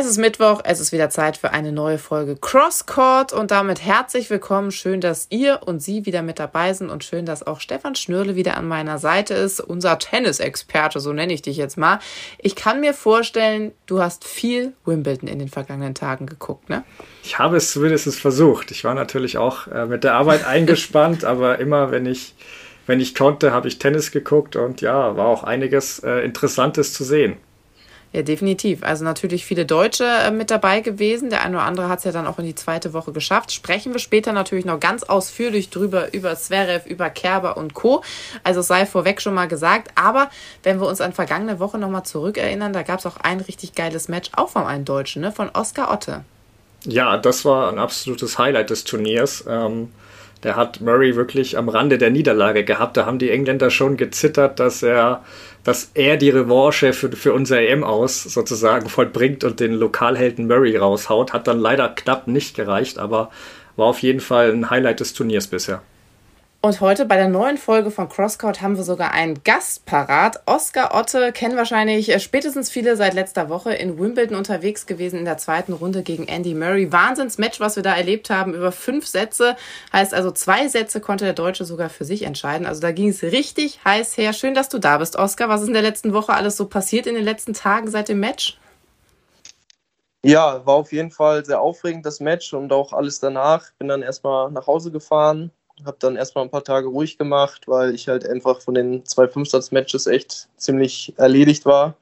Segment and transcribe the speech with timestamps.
[0.00, 4.30] Es ist Mittwoch, es ist wieder Zeit für eine neue Folge Crosscourt und damit herzlich
[4.30, 4.70] willkommen.
[4.70, 8.36] Schön, dass ihr und Sie wieder mit dabei sind und schön, dass auch Stefan Schnürle
[8.36, 11.98] wieder an meiner Seite ist, unser Tennisexperte, so nenne ich dich jetzt mal.
[12.38, 16.84] Ich kann mir vorstellen, du hast viel Wimbledon in den vergangenen Tagen geguckt, ne?
[17.24, 18.70] Ich habe es zumindest versucht.
[18.70, 22.36] Ich war natürlich auch äh, mit der Arbeit eingespannt, aber immer, wenn ich,
[22.86, 27.02] wenn ich konnte, habe ich Tennis geguckt und ja, war auch einiges äh, Interessantes zu
[27.02, 27.36] sehen.
[28.12, 28.82] Ja, definitiv.
[28.82, 31.28] Also natürlich viele Deutsche äh, mit dabei gewesen.
[31.28, 33.52] Der eine oder andere hat es ja dann auch in die zweite Woche geschafft.
[33.52, 38.02] Sprechen wir später natürlich noch ganz ausführlich drüber, über Zverev, über Kerber und Co.
[38.44, 39.90] Also es sei vorweg schon mal gesagt.
[39.94, 40.30] Aber
[40.62, 44.08] wenn wir uns an vergangene Woche nochmal zurückerinnern, da gab es auch ein richtig geiles
[44.08, 45.30] Match, auch von einem Deutschen, ne?
[45.30, 46.24] von Oskar Otte.
[46.84, 49.44] Ja, das war ein absolutes Highlight des Turniers.
[49.46, 49.92] Ähm,
[50.42, 52.96] der hat Murray wirklich am Rande der Niederlage gehabt.
[52.96, 55.22] Da haben die Engländer schon gezittert, dass er
[55.64, 60.76] dass er die Revanche für, für unser EM aus sozusagen vollbringt und den Lokalhelden Murray
[60.76, 61.32] raushaut.
[61.32, 63.30] Hat dann leider knapp nicht gereicht, aber
[63.76, 65.82] war auf jeden Fall ein Highlight des Turniers bisher.
[66.60, 70.42] Und heute bei der neuen Folge von Crosscourt haben wir sogar einen Gast parat.
[70.46, 75.24] Oskar Otte kennen wahrscheinlich äh, spätestens viele seit letzter Woche in Wimbledon unterwegs gewesen in
[75.24, 76.90] der zweiten Runde gegen Andy Murray.
[76.90, 79.56] Wahnsinnsmatch, was wir da erlebt haben, über fünf Sätze.
[79.92, 82.66] Heißt also, zwei Sätze konnte der Deutsche sogar für sich entscheiden.
[82.66, 84.32] Also da ging es richtig heiß her.
[84.32, 85.48] Schön, dass du da bist, Oskar.
[85.48, 88.18] Was ist in der letzten Woche alles so passiert in den letzten Tagen seit dem
[88.18, 88.58] Match?
[90.24, 93.70] Ja, war auf jeden Fall sehr aufregend, das Match und auch alles danach.
[93.78, 95.52] Bin dann erstmal nach Hause gefahren,
[95.86, 99.28] habe dann erstmal ein paar Tage ruhig gemacht, weil ich halt einfach von den zwei
[99.28, 101.94] Fünfsatz-Matches echt ziemlich erledigt war.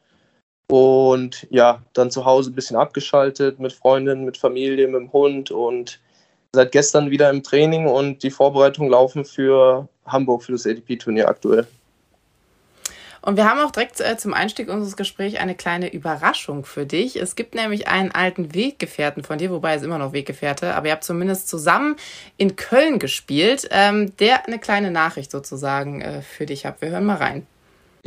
[0.69, 5.51] Und ja, dann zu Hause ein bisschen abgeschaltet mit Freundinnen, mit Familie, mit dem Hund
[5.51, 6.01] und
[6.53, 11.67] seit gestern wieder im Training und die Vorbereitungen laufen für Hamburg für das ATP-Turnier aktuell.
[13.23, 17.21] Und wir haben auch direkt äh, zum Einstieg unseres Gesprächs eine kleine Überraschung für dich.
[17.21, 20.93] Es gibt nämlich einen alten Weggefährten von dir, wobei es immer noch Weggefährte, aber ihr
[20.93, 21.97] habt zumindest zusammen
[22.37, 26.81] in Köln gespielt, ähm, der eine kleine Nachricht sozusagen äh, für dich hat.
[26.81, 27.47] Wir hören mal rein.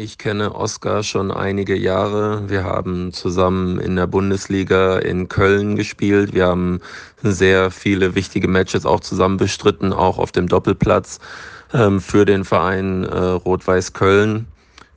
[0.01, 2.50] Ich kenne Oskar schon einige Jahre.
[2.50, 6.33] Wir haben zusammen in der Bundesliga in Köln gespielt.
[6.33, 6.79] Wir haben
[7.22, 11.19] sehr viele wichtige Matches auch zusammen bestritten, auch auf dem Doppelplatz
[11.73, 14.47] ähm, für den Verein äh, Rot-Weiß Köln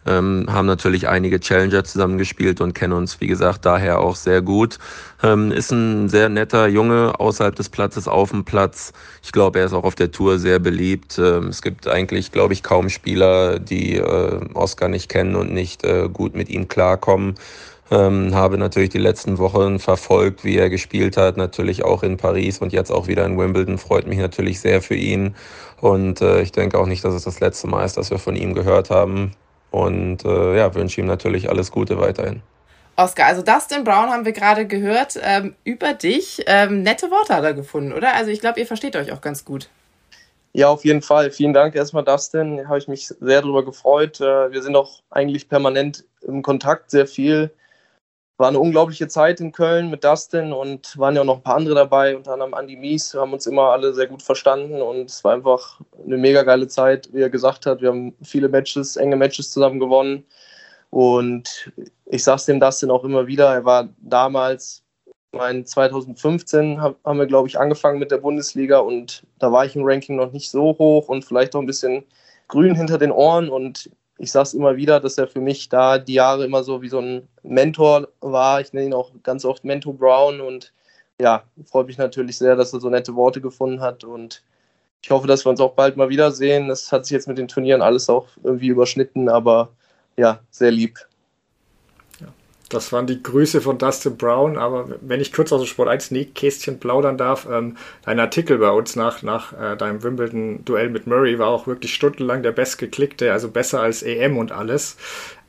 [0.06, 4.78] ähm, haben natürlich einige Challenger zusammengespielt und kennen uns, wie gesagt, daher auch sehr gut.
[5.22, 8.92] Ähm, ist ein sehr netter Junge außerhalb des Platzes, auf dem Platz.
[9.22, 11.18] Ich glaube, er ist auch auf der Tour sehr beliebt.
[11.18, 15.84] Ähm, es gibt eigentlich, glaube ich, kaum Spieler, die äh, Oscar nicht kennen und nicht
[15.84, 17.36] äh, gut mit ihm klarkommen.
[17.92, 22.58] Ähm, habe natürlich die letzten Wochen verfolgt, wie er gespielt hat, natürlich auch in Paris
[22.58, 23.76] und jetzt auch wieder in Wimbledon.
[23.76, 25.34] Freut mich natürlich sehr für ihn.
[25.80, 28.34] Und äh, ich denke auch nicht, dass es das letzte Mal ist, dass wir von
[28.34, 29.32] ihm gehört haben.
[29.72, 32.43] Und äh, ja, wünsche ihm natürlich alles Gute weiterhin.
[32.94, 36.44] Oscar, also Dustin Brown haben wir gerade gehört ähm, über dich.
[36.47, 38.15] Ähm, nette Worte hat er gefunden, oder?
[38.15, 39.69] Also ich glaube, ihr versteht euch auch ganz gut.
[40.53, 41.31] Ja, auf jeden Fall.
[41.31, 42.69] Vielen Dank erstmal, Dustin.
[42.69, 44.21] Habe ich mich sehr darüber gefreut.
[44.21, 47.50] Äh, wir sind auch eigentlich permanent im Kontakt, sehr viel
[48.42, 51.54] war eine unglaubliche Zeit in Köln mit Dustin und waren ja auch noch ein paar
[51.54, 53.14] andere dabei, unter anderem Andy Mies.
[53.14, 56.66] Wir haben uns immer alle sehr gut verstanden und es war einfach eine mega geile
[56.66, 57.80] Zeit, wie er gesagt hat.
[57.80, 60.25] Wir haben viele Matches, enge Matches zusammen gewonnen.
[60.91, 61.72] Und
[62.06, 64.82] ich sage es dem Dustin auch immer wieder, er war damals,
[65.30, 69.84] mein 2015 haben wir, glaube ich, angefangen mit der Bundesliga und da war ich im
[69.84, 72.03] Ranking noch nicht so hoch und vielleicht auch ein bisschen
[72.48, 75.98] grün hinter den Ohren und ich sage es immer wieder, dass er für mich da
[75.98, 78.60] die Jahre immer so wie so ein Mentor war.
[78.60, 80.72] Ich nenne ihn auch ganz oft Mentor Brown und
[81.20, 84.42] ja, freue mich natürlich sehr, dass er so nette Worte gefunden hat und
[85.02, 86.68] ich hoffe, dass wir uns auch bald mal wiedersehen.
[86.68, 89.70] Das hat sich jetzt mit den Turnieren alles auch irgendwie überschnitten, aber
[90.16, 90.98] ja, sehr lieb.
[92.75, 94.56] Das waren die Grüße von Dustin Brown.
[94.56, 98.71] Aber wenn ich kurz aus dem Sport 1 Kästchen plaudern darf, ähm, dein Artikel bei
[98.71, 103.50] uns nach, nach äh, deinem Wimbledon-Duell mit Murray war auch wirklich stundenlang der bestgeklickte, also
[103.50, 104.97] besser als EM und alles.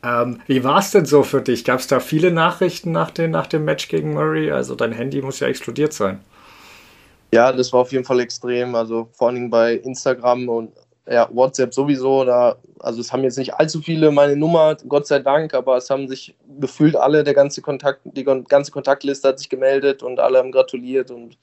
[0.03, 1.63] Ähm, wie war es denn so für dich?
[1.63, 4.51] Gab es da viele Nachrichten nach, den, nach dem Match gegen Murray?
[4.51, 6.19] Also dein Handy muss ja explodiert sein.
[7.33, 8.75] Ja, das war auf jeden Fall extrem.
[8.75, 10.71] Also vor allem bei Instagram und
[11.09, 12.23] ja, WhatsApp sowieso.
[12.23, 15.89] Da, also es haben jetzt nicht allzu viele meine Nummer, Gott sei Dank, aber es
[15.89, 20.39] haben sich gefühlt alle, der ganze Kontakt, die ganze Kontaktliste hat sich gemeldet und alle
[20.39, 21.37] haben gratuliert und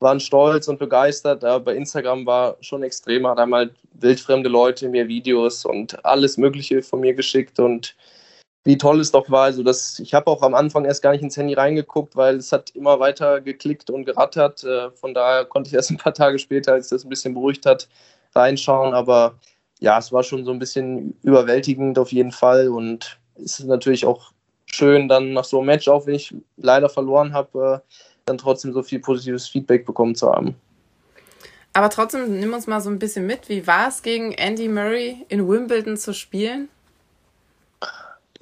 [0.00, 1.44] waren stolz und begeistert.
[1.44, 6.82] Aber bei Instagram war schon extrem, hat einmal wildfremde Leute mir Videos und alles Mögliche
[6.82, 7.96] von mir geschickt und
[8.64, 9.44] wie toll es doch war.
[9.44, 12.52] Also das, ich habe auch am Anfang erst gar nicht ins Handy reingeguckt, weil es
[12.52, 14.64] hat immer weiter geklickt und gerattert.
[14.64, 17.66] Äh, von daher konnte ich erst ein paar Tage später, als das ein bisschen beruhigt
[17.66, 17.88] hat,
[18.34, 18.94] reinschauen.
[18.94, 19.38] Aber
[19.80, 24.04] ja, es war schon so ein bisschen überwältigend auf jeden Fall und es ist natürlich
[24.04, 24.32] auch
[24.74, 27.94] schön, dann nach so einem Match, auch wenn ich leider verloren habe, äh,
[28.24, 30.54] dann trotzdem so viel positives Feedback bekommen zu haben.
[31.72, 33.48] Aber trotzdem, nimm uns mal so ein bisschen mit.
[33.48, 36.68] Wie war es gegen Andy Murray in Wimbledon zu spielen?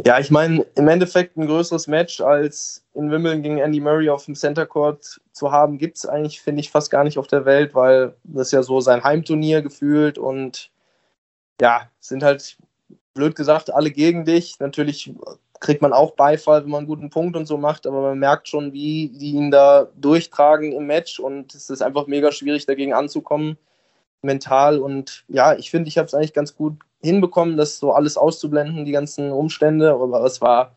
[0.05, 4.25] Ja, ich meine, im Endeffekt ein größeres Match als in Wimbledon gegen Andy Murray auf
[4.25, 7.45] dem Center Court zu haben, gibt es eigentlich, finde ich, fast gar nicht auf der
[7.45, 10.71] Welt, weil das ja so sein Heimturnier gefühlt und
[11.61, 12.57] ja, sind halt,
[13.19, 14.61] blöd gesagt, alle gegen dich.
[14.61, 15.13] Natürlich
[15.61, 18.49] kriegt man auch Beifall, wenn man einen guten Punkt und so macht, aber man merkt
[18.49, 22.93] schon, wie die ihn da durchtragen im Match und es ist einfach mega schwierig, dagegen
[22.95, 23.59] anzukommen,
[24.23, 24.79] mental.
[24.79, 28.85] Und ja, ich finde, ich habe es eigentlich ganz gut hinbekommen, das so alles auszublenden,
[28.85, 30.77] die ganzen Umstände, aber es war,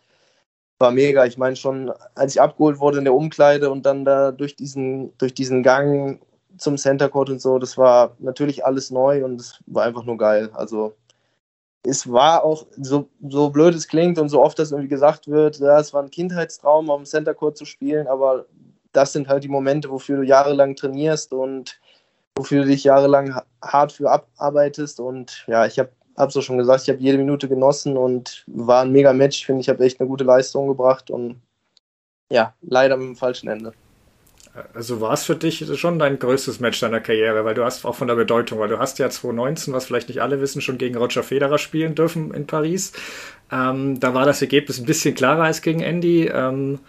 [0.80, 1.26] war mega.
[1.26, 5.16] Ich meine schon, als ich abgeholt wurde in der Umkleide und dann da durch diesen,
[5.18, 6.20] durch diesen Gang
[6.58, 10.18] zum Center Court und so, das war natürlich alles neu und es war einfach nur
[10.18, 10.50] geil.
[10.54, 10.96] Also
[11.84, 15.60] es war auch, so, so blöd es klingt und so oft das irgendwie gesagt wird,
[15.60, 18.46] ja, es war ein Kindheitstraum, auf dem Center Court zu spielen, aber
[18.94, 21.80] das sind halt die Momente, wofür du jahrelang trainierst und
[22.36, 25.00] wofür du dich jahrelang hart für abarbeitest.
[25.00, 28.84] Und ja, ich habe es so schon gesagt, ich habe jede Minute genossen und war
[28.84, 29.40] ein mega Match.
[29.40, 31.42] Ich finde, ich habe echt eine gute Leistung gebracht und
[32.32, 33.74] ja, leider mit dem falschen Ende.
[34.74, 37.96] Also war es für dich schon dein größtes Match deiner Karriere, weil du hast auch
[37.96, 40.98] von der Bedeutung, weil du hast ja 2019, was vielleicht nicht alle wissen, schon gegen
[40.98, 42.92] Roger Federer spielen dürfen in Paris.
[43.52, 46.28] Ähm, da war das Ergebnis ein bisschen klarer als gegen Andy.
[46.28, 46.80] Ähm,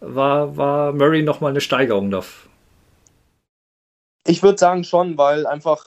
[0.00, 2.50] war, war Murray nochmal eine Steigerung dafür?
[4.26, 5.86] Ich würde sagen schon, weil einfach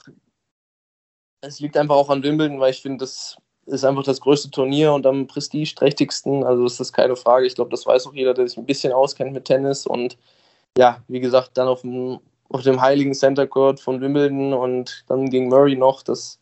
[1.40, 3.36] es liegt einfach auch an Wimbledon, weil ich finde, das
[3.66, 6.42] ist einfach das größte Turnier und am prestigeträchtigsten.
[6.44, 7.46] Also das ist keine Frage.
[7.46, 10.16] Ich glaube, das weiß auch jeder, der sich ein bisschen auskennt mit Tennis und
[10.76, 15.30] ja, wie gesagt, dann auf dem, auf dem heiligen Center Court von Wimbledon und dann
[15.30, 16.02] gegen Murray noch.
[16.02, 16.38] Das,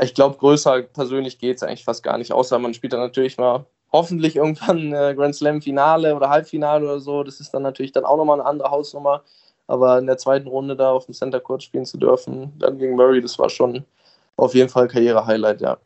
[0.00, 3.38] ich glaube, größer persönlich geht es eigentlich fast gar nicht, außer man spielt dann natürlich
[3.38, 7.22] mal hoffentlich irgendwann äh, Grand Slam Finale oder Halbfinale oder so.
[7.22, 9.22] Das ist dann natürlich dann auch nochmal eine andere Hausnummer.
[9.66, 12.96] Aber in der zweiten Runde da auf dem Center Court spielen zu dürfen, dann gegen
[12.96, 13.84] Murray, das war schon
[14.36, 15.78] auf jeden Fall Karriere-Highlight, ja.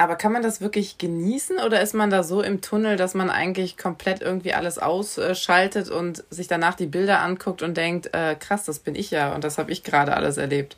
[0.00, 3.30] Aber kann man das wirklich genießen oder ist man da so im Tunnel, dass man
[3.30, 8.64] eigentlich komplett irgendwie alles ausschaltet und sich danach die Bilder anguckt und denkt, äh, krass,
[8.64, 10.76] das bin ich ja und das habe ich gerade alles erlebt?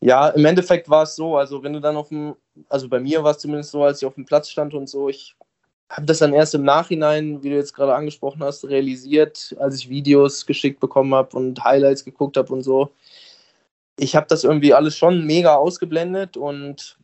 [0.00, 2.34] Ja, im Endeffekt war es so, also wenn du dann auf dem,
[2.70, 5.10] also bei mir war es zumindest so, als ich auf dem Platz stand und so,
[5.10, 5.36] ich
[5.90, 9.90] habe das dann erst im Nachhinein, wie du jetzt gerade angesprochen hast, realisiert, als ich
[9.90, 12.90] Videos geschickt bekommen habe und Highlights geguckt habe und so.
[13.98, 16.96] Ich habe das irgendwie alles schon mega ausgeblendet und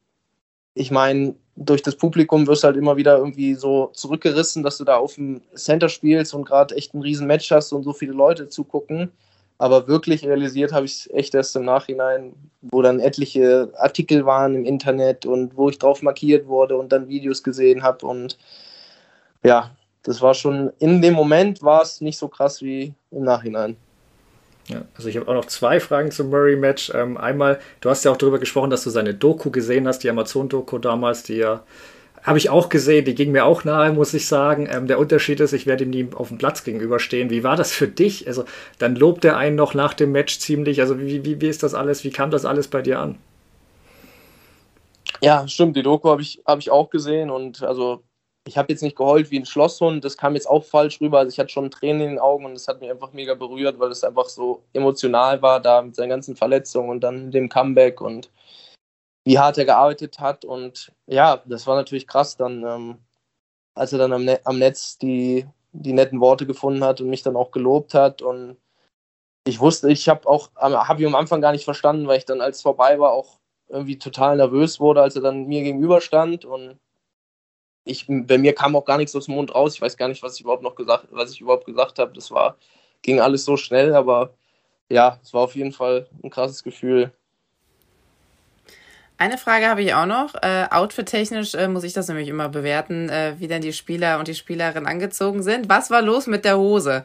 [0.78, 4.84] ich meine, durch das Publikum wirst du halt immer wieder irgendwie so zurückgerissen, dass du
[4.84, 8.12] da auf dem Center spielst und gerade echt ein riesen Match hast und so viele
[8.12, 9.10] Leute zugucken.
[9.58, 12.32] Aber wirklich realisiert habe ich es echt erst im Nachhinein,
[12.62, 17.08] wo dann etliche Artikel waren im Internet und wo ich drauf markiert wurde und dann
[17.08, 18.06] Videos gesehen habe.
[18.06, 18.38] Und
[19.42, 19.72] ja,
[20.04, 23.76] das war schon, in dem Moment war es nicht so krass wie im Nachhinein.
[24.68, 26.92] Ja, also ich habe auch noch zwei Fragen zum Murray-Match.
[26.94, 30.10] Ähm, einmal, du hast ja auch darüber gesprochen, dass du seine Doku gesehen hast, die
[30.10, 31.62] Amazon-Doku damals, die ja
[32.22, 34.68] habe ich auch gesehen, die ging mir auch nahe, muss ich sagen.
[34.70, 37.30] Ähm, der Unterschied ist, ich werde ihm nie auf dem Platz gegenüberstehen.
[37.30, 38.26] Wie war das für dich?
[38.26, 38.44] Also,
[38.78, 40.80] dann lobt er einen noch nach dem Match ziemlich.
[40.80, 42.04] Also, wie, wie, wie ist das alles?
[42.04, 43.18] Wie kam das alles bei dir an?
[45.20, 45.76] Ja, stimmt.
[45.76, 48.02] Die Doku habe ich, hab ich auch gesehen und also
[48.48, 51.18] ich habe jetzt nicht geheult wie ein Schlosshund, das kam jetzt auch falsch rüber.
[51.18, 53.78] Also ich hatte schon Tränen in den Augen und das hat mich einfach mega berührt,
[53.78, 58.00] weil es einfach so emotional war, da mit seinen ganzen Verletzungen und dann dem Comeback
[58.00, 58.30] und
[59.24, 60.46] wie hart er gearbeitet hat.
[60.46, 62.98] Und ja, das war natürlich krass dann, ähm,
[63.74, 67.22] als er dann am, ne am Netz die, die netten Worte gefunden hat und mich
[67.22, 68.22] dann auch gelobt hat.
[68.22, 68.56] Und
[69.46, 72.40] ich wusste, ich habe auch, habe ich am Anfang gar nicht verstanden, weil ich dann,
[72.40, 76.78] als es vorbei war, auch irgendwie total nervös wurde, als er dann mir gegenüberstand und
[77.84, 79.74] ich, bei mir kam auch gar nichts aus dem Mund raus.
[79.74, 82.12] Ich weiß gar nicht, was ich überhaupt noch gesagt, was ich überhaupt gesagt habe.
[82.12, 82.56] Das war,
[83.02, 84.34] ging alles so schnell, aber
[84.88, 87.12] ja, es war auf jeden Fall ein krasses Gefühl.
[89.20, 90.34] Eine Frage habe ich auch noch.
[90.42, 94.28] Äh, Outfit-technisch äh, muss ich das nämlich immer bewerten, äh, wie denn die Spieler und
[94.28, 95.68] die Spielerinnen angezogen sind.
[95.68, 97.04] Was war los mit der Hose?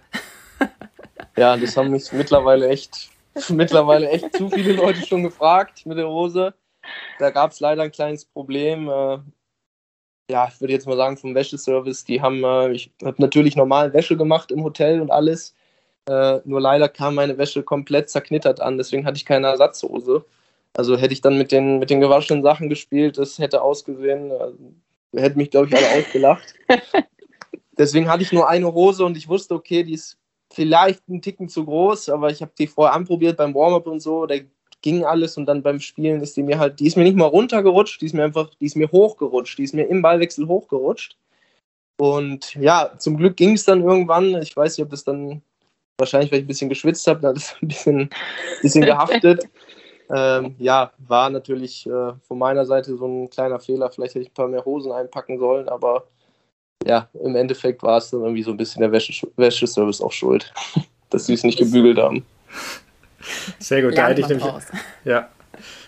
[1.36, 3.10] ja, das haben mich mittlerweile echt,
[3.50, 6.54] mittlerweile echt zu viele Leute schon gefragt mit der Hose.
[7.18, 8.88] Da gab es leider ein kleines Problem.
[10.30, 13.94] Ja, ich würde jetzt mal sagen, vom Wäscheservice, die haben, äh, ich habe natürlich normal
[13.94, 15.54] Wäsche gemacht im Hotel und alles.
[16.08, 20.26] Äh, nur leider kam meine Wäsche komplett zerknittert an, deswegen hatte ich keine Ersatzhose.
[20.74, 25.20] Also hätte ich dann mit den, mit den gewaschenen Sachen gespielt, das hätte ausgesehen, äh,
[25.20, 26.56] hätte mich, glaube ich, alle ausgelacht.
[27.78, 30.18] deswegen hatte ich nur eine Hose und ich wusste, okay, die ist
[30.52, 34.26] vielleicht ein Ticken zu groß, aber ich habe die vorher anprobiert beim Warm-up und so.
[34.26, 34.36] Da
[34.84, 37.26] ging alles und dann beim Spielen ist die mir halt, die ist mir nicht mal
[37.26, 41.18] runtergerutscht, die ist mir einfach, die ist mir hochgerutscht, die ist mir im Ballwechsel hochgerutscht.
[41.98, 44.42] Und ja, zum Glück ging es dann irgendwann.
[44.42, 45.42] Ich weiß nicht, ob das dann
[45.98, 48.10] wahrscheinlich, weil ich ein bisschen geschwitzt habe, da hat es ein bisschen,
[48.62, 49.50] bisschen gehaftet.
[50.10, 53.90] Ähm, ja, war natürlich äh, von meiner Seite so ein kleiner Fehler.
[53.90, 56.08] Vielleicht hätte ich ein paar mehr Hosen einpacken sollen, aber
[56.86, 60.54] ja, im Endeffekt war es dann irgendwie so ein bisschen der Wäsche Wäscheservice auch schuld,
[61.10, 62.26] dass sie es nicht gebügelt haben.
[63.60, 64.46] Sehr gut, da hätte ich nämlich.
[65.04, 65.30] Ja,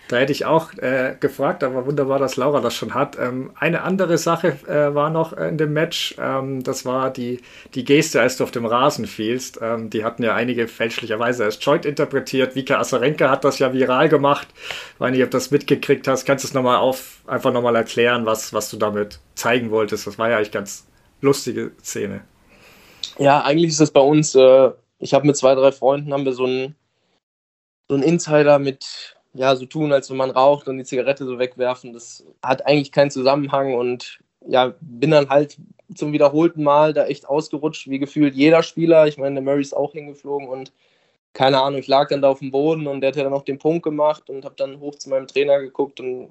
[0.07, 3.17] da hätte ich auch äh, gefragt, aber wunderbar, dass Laura das schon hat.
[3.17, 7.41] Ähm, eine andere Sache äh, war noch in dem Match, ähm, das war die,
[7.73, 9.59] die Geste, als du auf dem Rasen fielst.
[9.61, 12.55] Ähm, die hatten ja einige fälschlicherweise als Joint interpretiert.
[12.55, 14.47] Vika Asarenka hat das ja viral gemacht.
[14.93, 16.25] Ich weiß nicht, ob du das mitgekriegt hast.
[16.25, 20.05] Kannst du es nochmal auf, einfach nochmal erklären, was, was du damit zeigen wolltest?
[20.05, 20.87] Das war ja eigentlich ganz
[21.21, 22.21] lustige Szene.
[23.17, 26.33] Ja, eigentlich ist das bei uns, äh, ich habe mit zwei, drei Freunden, haben wir
[26.33, 26.75] so einen
[27.89, 31.93] so Insider mit ja, so tun, als wenn man raucht und die Zigarette so wegwerfen,
[31.93, 35.57] das hat eigentlich keinen Zusammenhang und ja, bin dann halt
[35.93, 39.07] zum wiederholten Mal da echt ausgerutscht, wie gefühlt jeder Spieler.
[39.07, 40.71] Ich meine, der Murray ist auch hingeflogen und
[41.33, 43.43] keine Ahnung, ich lag dann da auf dem Boden und der hat ja dann auch
[43.43, 46.29] den Punkt gemacht und habe dann hoch zu meinem Trainer geguckt und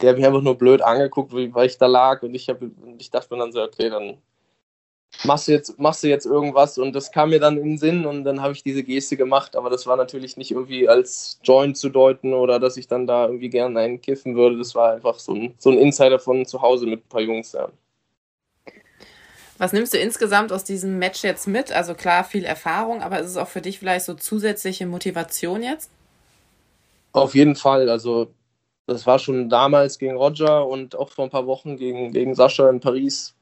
[0.00, 2.60] der hat mich einfach nur blöd angeguckt, weil ich da lag und ich, hab,
[2.98, 4.18] ich dachte mir dann so, okay, dann
[5.24, 6.78] machst du jetzt, machst du jetzt irgendwas?
[6.78, 9.56] Und das kam mir dann in den Sinn und dann habe ich diese Geste gemacht,
[9.56, 13.26] aber das war natürlich nicht irgendwie als Joint zu deuten oder dass ich dann da
[13.26, 14.58] irgendwie gerne einen kiffen würde.
[14.58, 17.52] Das war einfach so ein, so ein Insider von zu Hause mit ein paar Jungs,
[17.52, 17.68] ja.
[19.58, 21.70] Was nimmst du insgesamt aus diesem Match jetzt mit?
[21.70, 25.90] Also klar, viel Erfahrung, aber ist es auch für dich vielleicht so zusätzliche Motivation jetzt?
[27.12, 27.88] Auf jeden Fall.
[27.88, 28.32] Also
[28.86, 32.68] das war schon damals gegen Roger und auch vor ein paar Wochen gegen, gegen Sascha
[32.68, 33.34] in Paris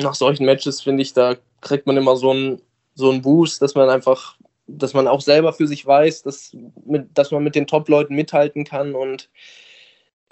[0.00, 2.62] nach solchen Matches, finde ich, da kriegt man immer so einen,
[2.94, 7.30] so Boost, dass man einfach, dass man auch selber für sich weiß, dass, mit, dass
[7.30, 8.94] man mit den Top-Leuten mithalten kann.
[8.94, 9.30] Und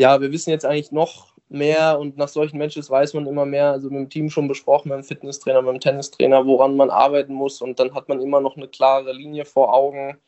[0.00, 3.72] ja, wir wissen jetzt eigentlich noch mehr und nach solchen Matches weiß man immer mehr,
[3.72, 7.32] also mit dem Team schon besprochen, mit dem Fitnesstrainer, mit dem Tennistrainer, woran man arbeiten
[7.32, 7.62] muss.
[7.62, 10.18] Und dann hat man immer noch eine klare Linie vor Augen,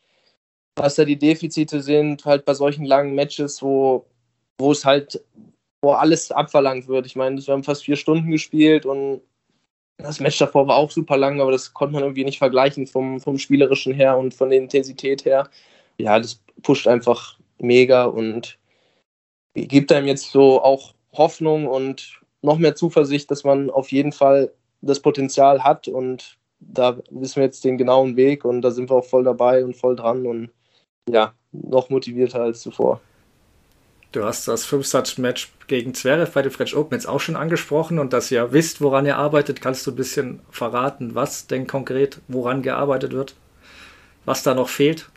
[0.75, 4.05] was da die Defizite sind, halt bei solchen langen Matches, wo,
[4.57, 5.21] wo es halt
[5.81, 7.05] wo alles abverlangt wird.
[7.05, 9.21] Ich meine, wir haben fast vier Stunden gespielt und
[9.97, 13.19] das Match davor war auch super lang, aber das konnte man irgendwie nicht vergleichen vom,
[13.19, 15.49] vom Spielerischen her und von der Intensität her.
[15.97, 18.57] Ja, das pusht einfach mega und
[19.53, 24.51] gibt einem jetzt so auch Hoffnung und noch mehr Zuversicht, dass man auf jeden Fall
[24.81, 28.95] das Potenzial hat und da wissen wir jetzt den genauen Weg und da sind wir
[28.97, 30.51] auch voll dabei und voll dran und
[31.09, 33.01] ja, noch motivierter als zuvor.
[34.11, 38.11] Du hast das Fünf-Satz-Match gegen Zverev bei den French Open jetzt auch schon angesprochen und
[38.11, 39.61] dass ihr wisst, woran ihr arbeitet.
[39.61, 43.35] Kannst du ein bisschen verraten, was denn konkret, woran gearbeitet wird?
[44.25, 45.09] Was da noch fehlt?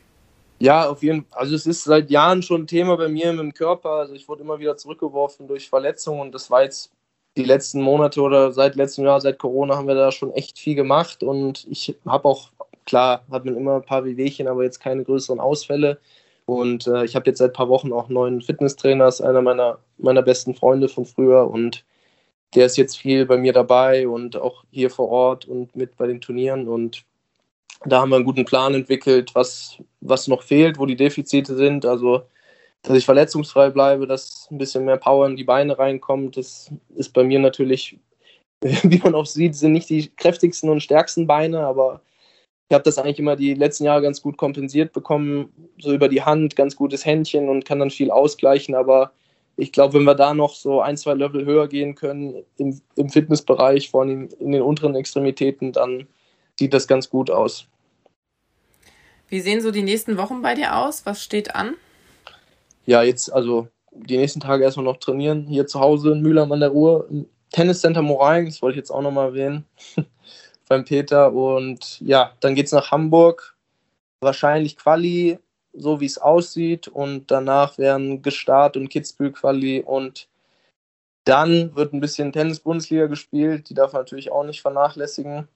[0.61, 1.41] Ja, auf jeden Fall.
[1.41, 3.91] Also es ist seit Jahren schon ein Thema bei mir im Körper.
[3.91, 6.93] Also ich wurde immer wieder zurückgeworfen durch Verletzungen und das war jetzt
[7.37, 10.77] die letzten Monate oder seit letztem Jahr, seit Corona haben wir da schon echt viel
[10.77, 12.51] gemacht und ich habe auch,
[12.87, 15.99] klar, hat man immer ein paar Wehwehchen, aber jetzt keine größeren Ausfälle.
[16.47, 19.43] Und äh, ich habe jetzt seit ein paar Wochen auch einen neuen Fitnesstrainer, ist einer
[19.43, 21.85] meiner, meiner besten Freunde von früher und
[22.55, 26.07] der ist jetzt viel bei mir dabei und auch hier vor Ort und mit bei
[26.07, 26.69] den Turnieren.
[26.69, 27.05] Und
[27.85, 31.85] da haben wir einen guten Plan entwickelt, was, was noch fehlt, wo die Defizite sind.
[31.85, 32.23] Also,
[32.83, 36.37] dass ich verletzungsfrei bleibe, dass ein bisschen mehr Power in die Beine reinkommt.
[36.37, 37.99] Das ist bei mir natürlich,
[38.61, 42.03] wie man auch sieht, sind nicht die kräftigsten und stärksten Beine, aber
[42.69, 46.23] ich habe das eigentlich immer die letzten Jahre ganz gut kompensiert bekommen, so über die
[46.23, 48.75] Hand, ganz gutes Händchen und kann dann viel ausgleichen.
[48.75, 49.13] Aber
[49.57, 53.11] ich glaube, wenn wir da noch so ein, zwei Level höher gehen können im, im
[53.11, 56.07] Fitnessbereich, vor allem in den unteren Extremitäten, dann
[56.59, 57.67] sieht das ganz gut aus.
[59.29, 61.05] Wie sehen so die nächsten Wochen bei dir aus?
[61.05, 61.75] Was steht an?
[62.87, 66.61] Ja, jetzt also die nächsten Tage erstmal noch trainieren, hier zu Hause in Mühlheim an
[66.61, 69.65] der Ruhr, im Tenniscenter Moraing, das wollte ich jetzt auch nochmal erwähnen.
[70.69, 71.33] beim Peter.
[71.33, 73.57] Und ja, dann geht es nach Hamburg.
[74.21, 75.39] Wahrscheinlich Quali,
[75.73, 76.89] so wie es aussieht.
[76.89, 79.81] Und danach werden Gestart und Kitzbühel Quali.
[79.81, 80.29] Und
[81.25, 83.69] dann wird ein bisschen Tennis-Bundesliga gespielt.
[83.71, 85.49] Die darf man natürlich auch nicht vernachlässigen.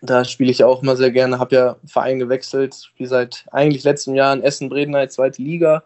[0.00, 1.38] Da spiele ich auch immer sehr gerne.
[1.38, 2.74] Habe ja Verein gewechselt.
[2.74, 5.84] Spiele seit eigentlich letztem Jahr in Essen-Bredeney, zweite Liga.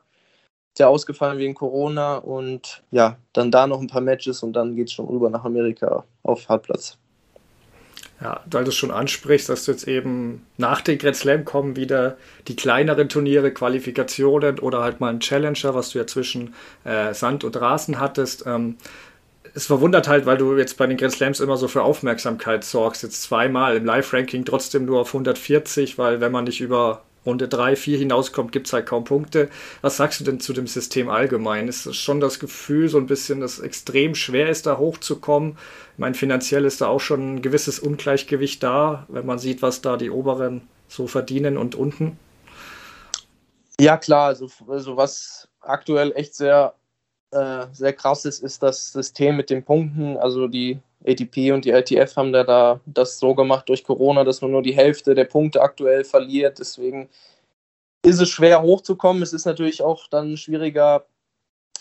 [0.74, 2.16] Ist ja ausgefallen wegen Corona.
[2.16, 5.44] Und ja, dann da noch ein paar Matches und dann geht es schon rüber nach
[5.44, 6.98] Amerika auf Hartplatz.
[8.20, 11.76] Ja, weil du es schon ansprichst, dass du jetzt eben nach den Grand Slam kommen
[11.76, 12.16] wieder
[12.48, 17.44] die kleineren Turniere, Qualifikationen oder halt mal ein Challenger, was du ja zwischen äh, Sand
[17.44, 18.44] und Rasen hattest.
[18.44, 18.76] Ähm,
[19.54, 23.04] es verwundert halt, weil du jetzt bei den Grand Slams immer so für Aufmerksamkeit sorgst.
[23.04, 27.76] Jetzt zweimal im Live-Ranking trotzdem nur auf 140, weil wenn man nicht über Runde 3,
[27.76, 29.48] 4 hinauskommt, gibt es halt kaum Punkte.
[29.82, 31.68] Was sagst du denn zu dem System allgemein?
[31.68, 35.58] Ist es schon das Gefühl, so ein bisschen, dass es extrem schwer ist, da hochzukommen?
[35.94, 39.82] Ich meine, finanziell ist da auch schon ein gewisses Ungleichgewicht da, wenn man sieht, was
[39.82, 42.18] da die Oberen so verdienen und unten.
[43.80, 46.74] Ja, klar, also, also was aktuell echt sehr,
[47.30, 50.16] äh, sehr krass ist, ist das System mit den Punkten.
[50.16, 54.42] Also die ATP und die LTF haben da, da das so gemacht durch Corona, dass
[54.42, 56.58] man nur die Hälfte der Punkte aktuell verliert.
[56.58, 57.08] Deswegen
[58.04, 59.22] ist es schwer hochzukommen.
[59.22, 61.06] Es ist natürlich auch dann schwieriger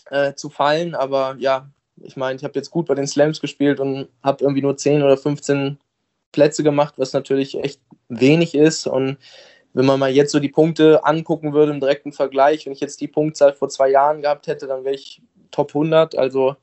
[0.09, 1.69] äh, zu fallen, aber ja,
[2.01, 5.03] ich meine, ich habe jetzt gut bei den Slams gespielt und habe irgendwie nur 10
[5.03, 5.77] oder 15
[6.31, 8.87] Plätze gemacht, was natürlich echt wenig ist.
[8.87, 9.17] Und
[9.73, 13.01] wenn man mal jetzt so die Punkte angucken würde im direkten Vergleich, wenn ich jetzt
[13.01, 16.15] die Punktzahl vor zwei Jahren gehabt hätte, dann wäre ich Top 100.
[16.15, 16.55] Also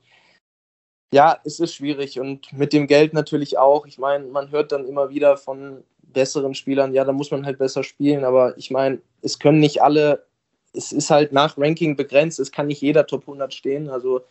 [1.13, 3.85] ja, es ist schwierig und mit dem Geld natürlich auch.
[3.85, 5.83] Ich meine, man hört dann immer wieder von
[6.15, 9.81] besseren Spielern, ja, da muss man halt besser spielen, aber ich meine, es können nicht
[9.81, 10.25] alle,
[10.73, 13.89] es ist halt nach Ranking begrenzt, es kann nicht jeder Top 100 stehen.
[13.89, 14.21] Also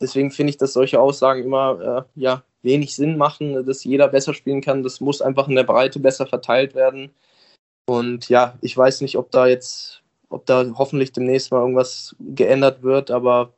[0.00, 4.34] deswegen finde ich, dass solche Aussagen immer äh, ja, wenig Sinn machen, dass jeder besser
[4.34, 4.82] spielen kann.
[4.82, 7.10] Das muss einfach in der Breite besser verteilt werden.
[7.86, 12.82] Und ja, ich weiß nicht, ob da jetzt, ob da hoffentlich demnächst mal irgendwas geändert
[12.82, 13.52] wird, aber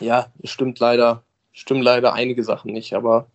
[0.00, 1.22] ja, es stimmt leider,
[1.52, 2.94] stimmt leider einige Sachen nicht.
[2.94, 3.26] Aber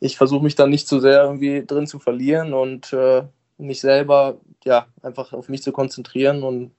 [0.00, 3.24] ich versuche mich da nicht zu sehr irgendwie drin zu verlieren und äh,
[3.58, 6.72] mich selber ja einfach auf mich zu konzentrieren und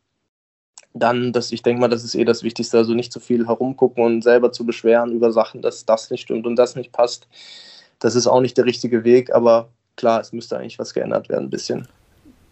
[0.94, 4.04] dann, dass ich denke mal, das ist eh das Wichtigste, also nicht zu viel herumgucken
[4.04, 7.28] und selber zu beschweren über Sachen, dass das nicht stimmt und das nicht passt.
[8.00, 11.46] Das ist auch nicht der richtige Weg, aber klar, es müsste eigentlich was geändert werden,
[11.46, 11.88] ein bisschen.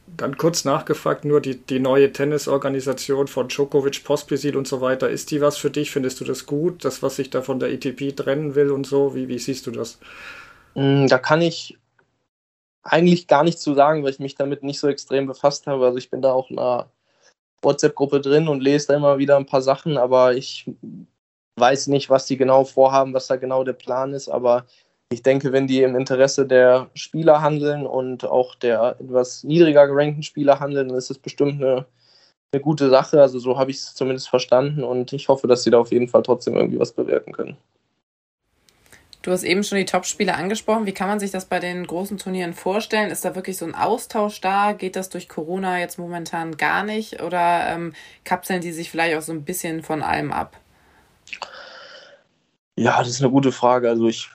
[0.07, 5.31] Dann kurz nachgefragt, nur die, die neue Tennisorganisation von Djokovic, Pospisil und so weiter, ist
[5.31, 5.91] die was für dich?
[5.91, 9.15] Findest du das gut, das, was sich da von der ETP trennen will und so?
[9.15, 9.99] Wie, wie siehst du das?
[10.75, 11.77] Mm, da kann ich
[12.83, 15.85] eigentlich gar nichts zu sagen, weil ich mich damit nicht so extrem befasst habe.
[15.85, 16.89] Also ich bin da auch in einer
[17.63, 20.69] WhatsApp-Gruppe drin und lese da immer wieder ein paar Sachen, aber ich
[21.57, 24.29] weiß nicht, was die genau vorhaben, was da genau der Plan ist.
[24.29, 24.65] Aber
[25.11, 30.23] ich denke, wenn die im Interesse der Spieler handeln und auch der etwas niedriger gerankten
[30.23, 31.85] Spieler handeln, dann ist es bestimmt eine,
[32.51, 33.21] eine gute Sache.
[33.21, 36.07] Also so habe ich es zumindest verstanden und ich hoffe, dass sie da auf jeden
[36.07, 37.57] Fall trotzdem irgendwie was bewirken können.
[39.21, 40.85] Du hast eben schon die Topspiele angesprochen.
[40.85, 43.09] Wie kann man sich das bei den großen Turnieren vorstellen?
[43.09, 44.73] Ist da wirklich so ein Austausch da?
[44.73, 47.23] Geht das durch Corona jetzt momentan gar nicht?
[47.23, 50.57] Oder ähm, kapseln die sich vielleicht auch so ein bisschen von allem ab?
[52.77, 53.89] Ja, das ist eine gute Frage.
[53.89, 54.29] Also ich,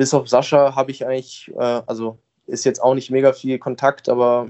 [0.00, 4.08] bis auf Sascha habe ich eigentlich, äh, also ist jetzt auch nicht mega viel Kontakt,
[4.08, 4.48] aber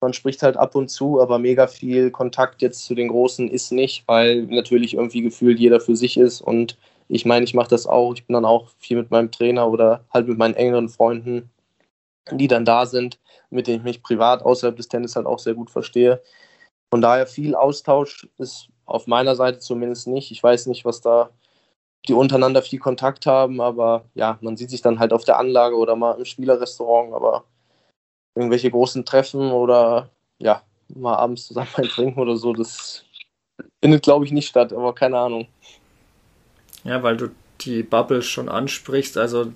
[0.00, 3.72] man spricht halt ab und zu, aber mega viel Kontakt jetzt zu den Großen ist
[3.72, 7.86] nicht, weil natürlich irgendwie gefühlt jeder für sich ist und ich meine, ich mache das
[7.86, 8.14] auch.
[8.14, 11.50] Ich bin dann auch viel mit meinem Trainer oder halt mit meinen engeren Freunden,
[12.30, 13.18] die dann da sind,
[13.50, 16.22] mit denen ich mich privat außerhalb des Tennis halt auch sehr gut verstehe.
[16.90, 20.30] Von daher viel Austausch ist auf meiner Seite zumindest nicht.
[20.30, 21.28] Ich weiß nicht, was da
[22.08, 25.76] die untereinander viel Kontakt haben, aber ja, man sieht sich dann halt auf der Anlage
[25.76, 27.44] oder mal im Spielerrestaurant, aber
[28.34, 30.08] irgendwelche großen Treffen oder
[30.38, 30.62] ja,
[30.94, 33.04] mal abends zusammen ein Trinken oder so, das
[33.82, 35.46] findet, glaube ich, nicht statt, aber keine Ahnung.
[36.84, 39.18] Ja, weil du die Bubble schon ansprichst.
[39.18, 39.52] Also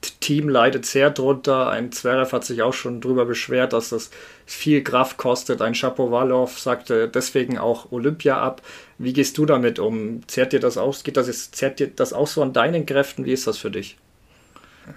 [0.00, 1.68] Team leidet sehr drunter.
[1.70, 4.10] Ein Zverev hat sich auch schon darüber beschwert, dass das
[4.46, 5.60] viel Kraft kostet.
[5.60, 8.62] Ein Shapovalov sagte deswegen auch Olympia ab.
[8.98, 10.26] Wie gehst du damit um?
[10.28, 11.02] Zerrt dir das aus?
[11.02, 13.24] Geht das jetzt, zerrt dir das auch so an deinen Kräften?
[13.24, 13.96] Wie ist das für dich?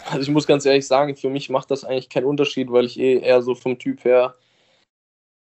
[0.05, 2.99] Also ich muss ganz ehrlich sagen, für mich macht das eigentlich keinen Unterschied, weil ich
[2.99, 4.35] eh eher so vom Typ her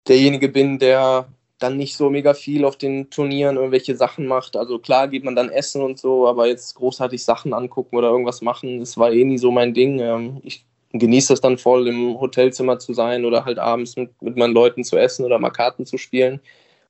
[0.06, 4.56] derjenige bin, der dann nicht so mega viel auf den Turnieren irgendwelche Sachen macht.
[4.56, 8.42] Also klar geht man dann essen und so, aber jetzt großartig Sachen angucken oder irgendwas
[8.42, 9.98] machen, das war eh nie so mein Ding.
[9.98, 14.36] Ähm, ich genieße das dann voll, im Hotelzimmer zu sein oder halt abends mit, mit
[14.36, 16.40] meinen Leuten zu essen oder mal Karten zu spielen.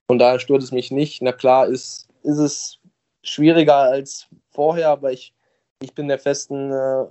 [0.07, 1.21] Von daher stört es mich nicht.
[1.21, 2.79] Na klar ist, ist es
[3.23, 5.33] schwieriger als vorher, aber ich,
[5.81, 7.05] ich bin der festen, äh,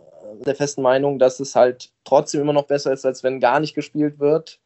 [0.45, 3.75] der festen Meinung, dass es halt trotzdem immer noch besser ist, als wenn gar nicht
[3.75, 4.61] gespielt wird.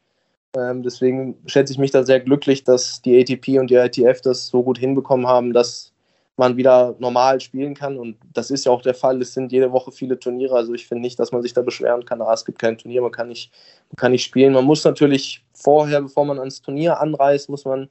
[0.56, 4.48] Ähm, deswegen schätze ich mich da sehr glücklich, dass die ATP und die ITF das
[4.48, 5.92] so gut hinbekommen haben, dass
[6.36, 7.98] man wieder normal spielen kann.
[7.98, 9.20] Und das ist ja auch der Fall.
[9.22, 10.56] Es sind jede Woche viele Turniere.
[10.56, 13.02] Also ich finde nicht, dass man sich da beschweren kann, ah, es gibt kein Turnier,
[13.02, 13.52] man kann, nicht,
[13.90, 14.52] man kann nicht spielen.
[14.52, 17.88] Man muss natürlich vorher, bevor man ans Turnier anreist, muss man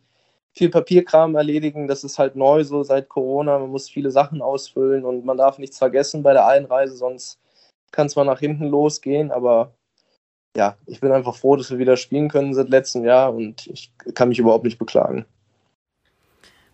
[0.54, 1.88] viel Papierkram erledigen.
[1.88, 3.60] Das ist halt neu so seit Corona.
[3.60, 7.40] Man muss viele Sachen ausfüllen und man darf nichts vergessen bei der Einreise, sonst
[7.92, 9.32] kann es mal nach hinten losgehen.
[9.32, 9.74] Aber
[10.56, 13.92] ja, ich bin einfach froh, dass wir wieder spielen können seit letztem Jahr und ich
[14.14, 15.26] kann mich überhaupt nicht beklagen.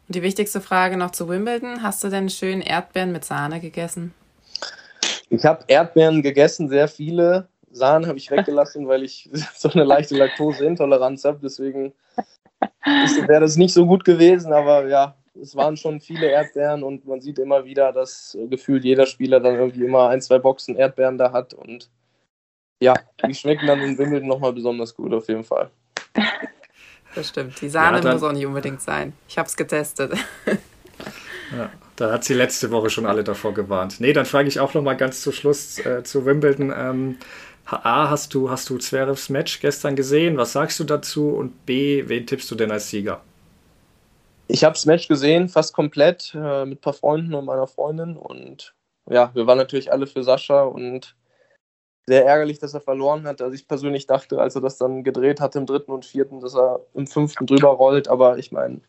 [0.08, 1.84] Und die wichtigste Frage noch zu Wimbledon.
[1.84, 4.14] Hast du denn schön Erdbeeren mit Sahne gegessen?
[5.30, 7.50] Ich habe Erdbeeren gegessen, sehr viele.
[7.70, 11.40] Sahne habe ich weggelassen, weil ich so eine leichte Laktoseintoleranz habe.
[11.44, 11.94] Deswegen
[13.28, 14.54] wäre das nicht so gut gewesen.
[14.54, 19.06] Aber ja, es waren schon viele Erdbeeren und man sieht immer wieder, dass gefühlt jeder
[19.06, 21.54] Spieler dann irgendwie immer ein, zwei Boxen Erdbeeren da hat.
[21.54, 21.90] Und
[22.80, 22.94] ja,
[23.26, 25.70] die schmecken dann in Wimbledon nochmal besonders gut auf jeden Fall.
[27.16, 27.60] Das stimmt.
[27.62, 29.14] Die Sahne ja, muss auch nicht unbedingt sein.
[29.28, 30.14] Ich habe es getestet.
[31.56, 34.00] Ja, da hat sie letzte Woche schon alle davor gewarnt.
[34.00, 36.74] Nee, dann frage ich auch noch mal ganz zu Schluss äh, zu Wimbledon.
[36.76, 37.18] Ähm,
[37.66, 40.38] A, hast du, hast du Zverevs Match gestern gesehen?
[40.38, 41.30] Was sagst du dazu?
[41.30, 43.22] Und B, wen tippst du denn als Sieger?
[44.48, 48.16] Ich habe das Match gesehen, fast komplett, äh, mit ein paar Freunden und meiner Freundin.
[48.16, 48.74] Und
[49.10, 51.16] ja, wir waren natürlich alle für Sascha und
[52.08, 53.42] sehr ärgerlich, dass er verloren hat.
[53.42, 56.56] Also ich persönlich dachte, als er das dann gedreht hat im dritten und vierten, dass
[56.56, 58.08] er im fünften drüber rollt.
[58.08, 58.82] Aber ich meine,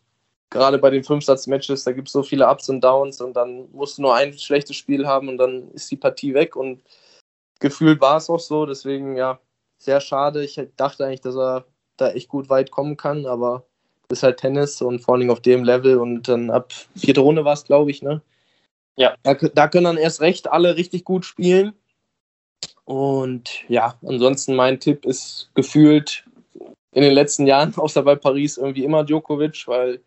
[0.49, 3.97] gerade bei den Fünfsatz-Matches, da gibt es so viele Ups und Downs und dann musst
[3.97, 6.81] du nur ein schlechtes Spiel haben und dann ist die Partie weg und
[7.59, 8.65] gefühlt war es auch so.
[8.65, 9.39] Deswegen, ja,
[9.77, 10.43] sehr schade.
[10.43, 11.65] Ich dachte eigentlich, dass er
[11.97, 13.65] da echt gut weit kommen kann, aber
[14.07, 17.53] ist halt Tennis und vor allem auf dem Level und dann ab vierte Runde war
[17.53, 18.21] es, glaube ich, ne?
[18.95, 19.15] Ja.
[19.23, 21.73] Da, da, können dann erst recht alle richtig gut spielen.
[22.85, 26.25] Und ja, ansonsten mein Tipp ist gefühlt
[26.91, 29.99] in den letzten Jahren, außer bei Paris, irgendwie immer Djokovic, weil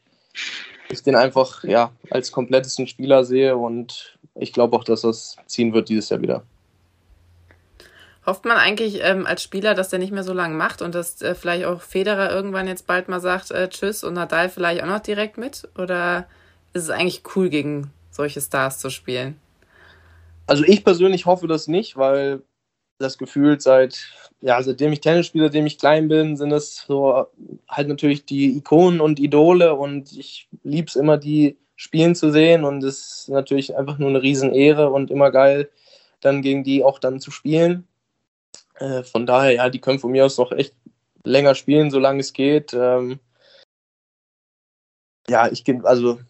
[0.88, 5.73] ich den einfach ja, als komplettesten Spieler sehe und ich glaube auch, dass das ziehen
[5.73, 6.43] wird dieses Jahr wieder.
[8.25, 11.21] Hofft man eigentlich ähm, als Spieler, dass der nicht mehr so lange macht und dass
[11.23, 14.87] äh, vielleicht auch Federer irgendwann jetzt bald mal sagt, äh, tschüss und Nadal vielleicht auch
[14.87, 15.69] noch direkt mit?
[15.77, 16.27] Oder
[16.73, 19.41] ist es eigentlich cool, gegen solche Stars zu spielen?
[20.53, 22.43] Also ich persönlich hoffe das nicht, weil
[22.99, 24.07] das Gefühl seit,
[24.43, 27.27] ja, seitdem ich Tennis spiele, seitdem ich klein bin, sind es so
[27.67, 32.65] halt natürlich die Ikonen und Idole und ich liebe es immer, die spielen zu sehen
[32.65, 35.71] und es ist natürlich einfach nur eine Riesenehre und immer geil,
[36.21, 37.88] dann gegen die auch dann zu spielen.
[38.75, 40.75] Äh, von daher, ja, die können von mir aus noch echt
[41.25, 42.75] länger spielen, solange es geht.
[42.75, 43.21] Ähm,
[45.31, 46.21] ja, ich also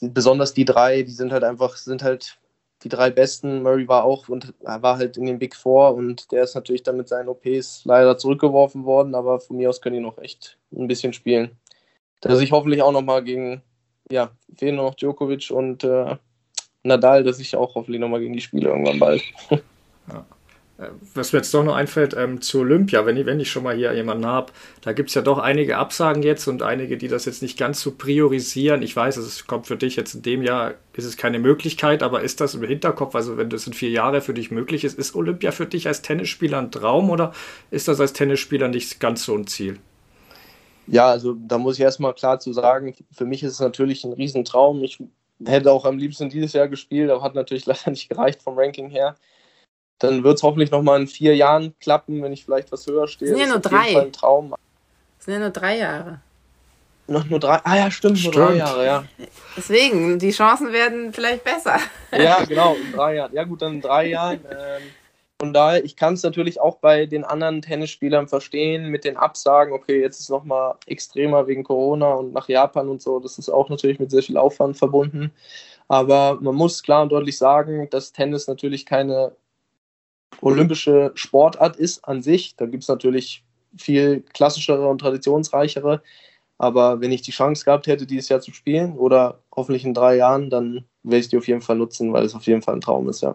[0.00, 2.40] besonders die drei, die sind halt einfach, sind halt
[2.82, 3.62] die drei besten.
[3.62, 6.96] Murray war auch und war halt in den Big Four und der ist natürlich dann
[6.96, 10.86] mit seinen OPs leider zurückgeworfen worden, aber von mir aus können die noch echt ein
[10.86, 11.56] bisschen spielen.
[12.20, 13.62] Dass ich hoffentlich auch nochmal gegen,
[14.10, 16.16] ja, fehlen noch Djokovic und äh,
[16.82, 19.22] Nadal, dass ich auch hoffentlich nochmal gegen die spiele irgendwann bald.
[20.08, 20.24] Ja.
[20.78, 23.62] Äh, was mir jetzt doch noch einfällt, ähm, zu Olympia, wenn ich, wenn ich schon
[23.62, 27.08] mal hier jemanden habe, da gibt es ja doch einige Absagen jetzt und einige, die
[27.08, 28.82] das jetzt nicht ganz so priorisieren.
[28.82, 32.22] Ich weiß, es kommt für dich jetzt in dem Jahr, ist es keine Möglichkeit, aber
[32.22, 35.14] ist das im Hinterkopf, also wenn das in vier Jahre für dich möglich ist, ist
[35.14, 37.32] Olympia für dich als Tennisspieler ein Traum oder
[37.70, 39.78] ist das als Tennisspieler nicht ganz so ein Ziel?
[40.86, 44.12] Ja, also da muss ich erstmal klar zu sagen, für mich ist es natürlich ein
[44.12, 44.84] Riesentraum.
[44.84, 44.98] Ich
[45.44, 48.90] hätte auch am liebsten dieses Jahr gespielt, aber hat natürlich leider nicht gereicht vom Ranking
[48.90, 49.16] her
[49.98, 53.30] dann wird es hoffentlich nochmal in vier Jahren klappen, wenn ich vielleicht was höher stehe.
[53.30, 54.00] Das sind ja nur drei.
[54.00, 54.50] Ein Traum.
[54.50, 56.20] Das sind ja nur drei Jahre.
[57.08, 57.60] Noch nur drei?
[57.62, 58.34] Ah ja, stimmt, stimmt.
[58.34, 59.04] nur drei Jahre, ja.
[59.56, 61.78] Deswegen, die Chancen werden vielleicht besser.
[62.12, 63.32] Ja, genau, in drei Jahren.
[63.32, 64.40] Ja gut, dann in drei Jahren.
[64.50, 64.82] Ähm,
[65.38, 69.72] von daher, ich kann es natürlich auch bei den anderen Tennisspielern verstehen, mit den Absagen,
[69.74, 73.50] okay, jetzt ist es nochmal extremer wegen Corona und nach Japan und so, das ist
[73.50, 75.30] auch natürlich mit sehr viel Aufwand verbunden.
[75.88, 79.32] Aber man muss klar und deutlich sagen, dass Tennis natürlich keine
[80.40, 82.56] olympische Sportart ist an sich.
[82.56, 83.44] Da gibt es natürlich
[83.76, 86.02] viel klassischere und traditionsreichere.
[86.58, 90.16] Aber wenn ich die Chance gehabt hätte, dieses Jahr zu spielen oder hoffentlich in drei
[90.16, 92.80] Jahren, dann werde ich die auf jeden Fall nutzen, weil es auf jeden Fall ein
[92.80, 93.34] Traum ist, ja.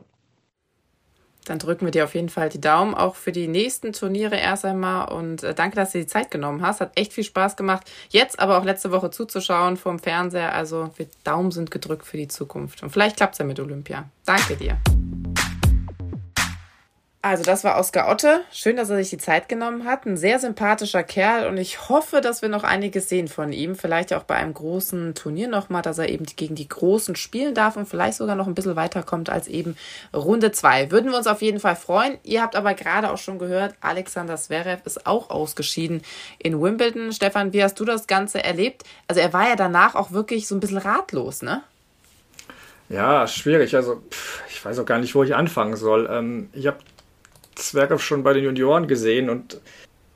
[1.46, 4.64] Dann drücken wir dir auf jeden Fall die Daumen, auch für die nächsten Turniere erst
[4.64, 5.12] einmal.
[5.12, 6.82] Und äh, danke, dass du die Zeit genommen hast.
[6.82, 7.90] Hat echt viel Spaß gemacht.
[8.10, 10.54] Jetzt aber auch letzte Woche zuzuschauen vom Fernseher.
[10.54, 12.84] Also wir Daumen sind gedrückt für die Zukunft.
[12.84, 14.08] Und vielleicht klappt es ja mit Olympia.
[14.24, 14.78] Danke dir.
[17.24, 18.42] Also das war Oskar Otte.
[18.52, 20.08] Schön, dass er sich die Zeit genommen hat.
[20.08, 23.76] Ein sehr sympathischer Kerl und ich hoffe, dass wir noch einiges sehen von ihm.
[23.76, 27.78] Vielleicht auch bei einem großen Turnier nochmal, dass er eben gegen die Großen spielen darf
[27.78, 29.78] und vielleicht sogar noch ein bisschen weiterkommt als eben
[30.16, 30.90] Runde zwei.
[30.90, 32.18] Würden wir uns auf jeden Fall freuen.
[32.24, 36.02] Ihr habt aber gerade auch schon gehört, Alexander Zverev ist auch ausgeschieden
[36.40, 37.12] in Wimbledon.
[37.12, 38.84] Stefan, wie hast du das Ganze erlebt?
[39.08, 41.62] Also er war ja danach auch wirklich so ein bisschen ratlos, ne?
[42.90, 43.76] Ja, schwierig.
[43.76, 46.10] Also pff, ich weiß auch gar nicht, wo ich anfangen soll.
[46.12, 46.80] Ähm, ich habe
[47.56, 49.60] Zverev schon bei den Junioren gesehen und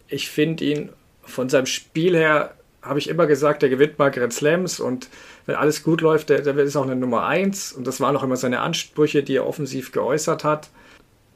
[0.07, 0.89] ich finde ihn
[1.23, 5.09] von seinem Spiel her, habe ich immer gesagt, der gewinnt mal Grand Slams und
[5.45, 8.23] wenn alles gut läuft, der, der ist auch eine Nummer 1 und das waren auch
[8.23, 10.69] immer seine Ansprüche, die er offensiv geäußert hat.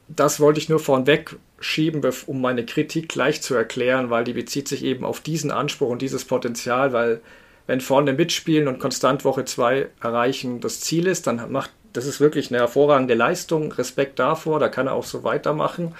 [0.08, 4.68] Das wollte ich nur vornweg schieben, um meine Kritik gleich zu erklären, weil die bezieht
[4.68, 7.20] sich eben auf diesen Anspruch und dieses Potenzial, weil
[7.66, 12.20] wenn vorne mitspielen und konstant Woche 2 erreichen das Ziel ist, dann macht das ist
[12.20, 13.72] wirklich eine hervorragende Leistung.
[13.72, 15.94] Respekt davor, da kann er auch so weitermachen.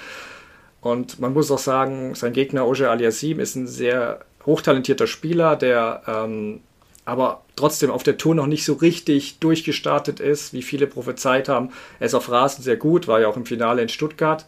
[0.81, 6.03] Und man muss auch sagen, sein Gegner Oje Aliassim ist ein sehr hochtalentierter Spieler, der
[6.07, 6.61] ähm,
[7.05, 11.71] aber trotzdem auf der Tour noch nicht so richtig durchgestartet ist, wie viele prophezeit haben.
[11.99, 14.47] Er ist auf Rasen sehr gut, war ja auch im Finale in Stuttgart,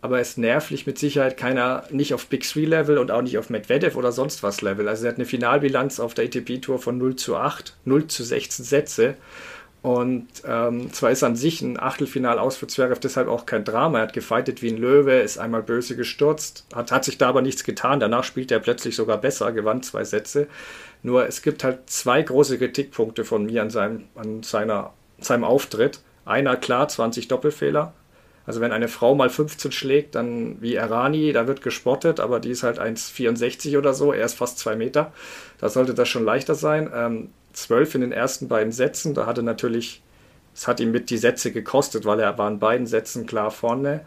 [0.00, 3.36] aber er ist nervlich mit Sicherheit keiner, nicht auf Big Three Level und auch nicht
[3.36, 4.88] auf Medvedev oder sonst was Level.
[4.88, 8.24] Also er hat eine Finalbilanz auf der ATP Tour von 0 zu 8, 0 zu
[8.24, 9.14] 16 Sätze.
[9.80, 13.98] Und ähm, zwar ist an sich ein Achtelfinal aus für Zverev deshalb auch kein Drama.
[13.98, 17.42] Er hat gefeitet wie ein Löwe, ist einmal böse gestürzt, hat, hat sich da aber
[17.42, 18.00] nichts getan.
[18.00, 20.48] Danach spielt er plötzlich sogar besser, gewann zwei Sätze.
[21.02, 26.00] Nur es gibt halt zwei große Kritikpunkte von mir an seinem, an seiner, seinem Auftritt.
[26.24, 27.94] Einer klar, 20 Doppelfehler.
[28.46, 32.50] Also wenn eine Frau mal 15 schlägt, dann wie Erani, da wird gespottet, aber die
[32.50, 35.12] ist halt 1,64 oder so, er ist fast zwei Meter.
[35.58, 36.90] Da sollte das schon leichter sein.
[36.92, 37.28] Ähm,
[37.62, 40.02] 12 in den ersten beiden Sätzen, da hatte natürlich,
[40.54, 44.00] es hat ihm mit die Sätze gekostet, weil er war in beiden Sätzen klar vorne.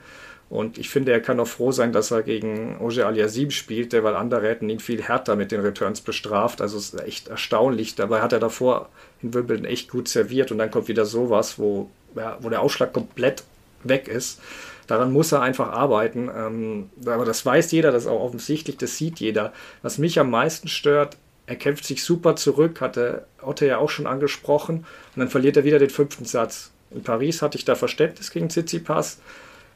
[0.50, 4.18] Und ich finde, er kann auch froh sein, dass er gegen Oje Aliasim spielte, weil
[4.18, 6.60] andere hätten ihn viel härter mit den Returns bestraft.
[6.60, 7.96] Also es ist echt erstaunlich.
[7.96, 8.90] Dabei hat er davor
[9.22, 12.92] in Wimbledon echt gut serviert und dann kommt wieder sowas, wo, ja, wo der Ausschlag
[12.92, 13.46] komplett
[13.86, 14.42] weg ist.
[14.88, 16.30] Daran muss er einfach arbeiten.
[16.36, 19.54] Ähm, aber das weiß jeder, das ist auch offensichtlich, das sieht jeder.
[19.84, 21.16] Was mich am meisten stört,
[21.52, 25.64] er kämpft sich super zurück, hatte Otte ja auch schon angesprochen, und dann verliert er
[25.64, 26.72] wieder den fünften Satz.
[26.90, 29.20] In Paris hatte ich da Verständnis gegen Tsitsipas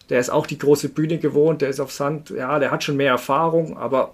[0.10, 2.98] der ist auch die große Bühne gewohnt, der ist auf Sand, ja, der hat schon
[2.98, 4.14] mehr Erfahrung, aber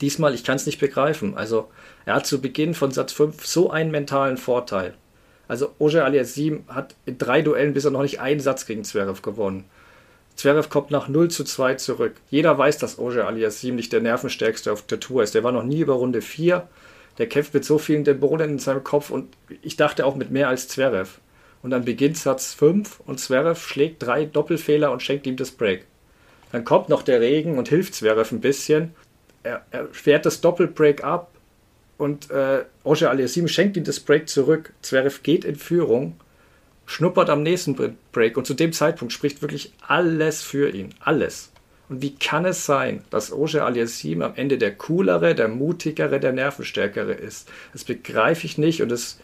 [0.00, 1.36] diesmal, ich kann es nicht begreifen.
[1.36, 1.68] Also,
[2.04, 4.94] er hat zu Beginn von Satz 5 so einen mentalen Vorteil.
[5.46, 9.64] Also, Oje Aliassim hat in drei Duellen bisher noch nicht einen Satz gegen Zverev gewonnen.
[10.38, 12.14] Zverev kommt nach 0 zu 2 zurück.
[12.30, 15.34] Jeder weiß, dass Oje Aliassim nicht der nervenstärkste auf der Tour ist.
[15.34, 16.68] Der war noch nie über Runde 4.
[17.18, 20.46] Der kämpft mit so vielen Dämonen in seinem Kopf und ich dachte auch mit mehr
[20.48, 21.18] als Zverev.
[21.60, 25.86] Und dann beginnt Satz 5 und Zverev schlägt drei Doppelfehler und schenkt ihm das Break.
[26.52, 28.94] Dann kommt noch der Regen und hilft Zverev ein bisschen.
[29.42, 31.32] Er, er fährt das Doppelbreak ab
[31.96, 34.72] und äh, Oje Aliassim schenkt ihm das Break zurück.
[34.82, 36.14] Zverev geht in Führung,
[36.88, 37.76] schnuppert am nächsten
[38.12, 40.94] Break und zu dem Zeitpunkt spricht wirklich alles für ihn.
[41.00, 41.52] Alles.
[41.90, 46.32] Und wie kann es sein, dass Oje Aliassim am Ende der coolere, der mutigere, der
[46.32, 47.48] nervenstärkere ist?
[47.74, 49.20] Das begreife ich nicht und es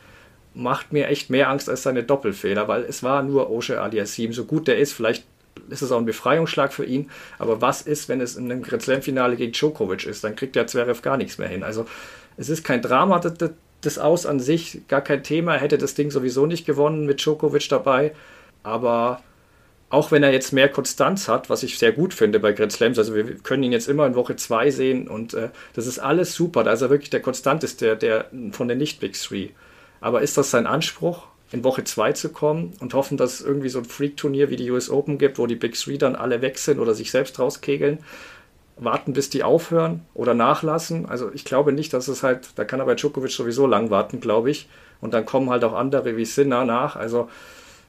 [0.52, 4.34] macht mir echt mehr Angst als seine Doppelfehler, weil es war nur Oshe Aliassim.
[4.34, 5.24] So gut der ist, vielleicht
[5.70, 8.82] ist es auch ein Befreiungsschlag für ihn, aber was ist, wenn es in einem Grand
[8.82, 10.22] Slam-Finale gegen Djokovic ist?
[10.22, 11.62] Dann kriegt der Zverev gar nichts mehr hin.
[11.62, 11.86] Also
[12.36, 13.20] es ist kein Drama,
[13.86, 15.54] das, Aus an sich, gar kein Thema.
[15.54, 18.12] Er hätte das Ding sowieso nicht gewonnen mit Djokovic dabei,
[18.62, 19.22] aber
[19.90, 22.98] auch wenn er jetzt mehr Konstanz hat, was ich sehr gut finde bei Grand Slams,
[22.98, 26.34] also wir können ihn jetzt immer in Woche 2 sehen und äh, das ist alles
[26.34, 29.50] super, da ist er wirklich der konstanteste der, von den Nicht-Big Three.
[30.00, 33.68] Aber ist das sein Anspruch, in Woche 2 zu kommen und hoffen, dass es irgendwie
[33.68, 36.58] so ein Freak-Turnier wie die US Open gibt, wo die Big Three dann alle weg
[36.58, 37.98] sind oder sich selbst rauskegeln?
[38.76, 41.06] Warten, bis die aufhören oder nachlassen?
[41.06, 44.20] Also ich glaube nicht, dass es halt, da kann er bei Djokovic sowieso lang warten,
[44.20, 44.68] glaube ich.
[45.00, 46.96] Und dann kommen halt auch andere wie Sinner nach.
[46.96, 47.28] Also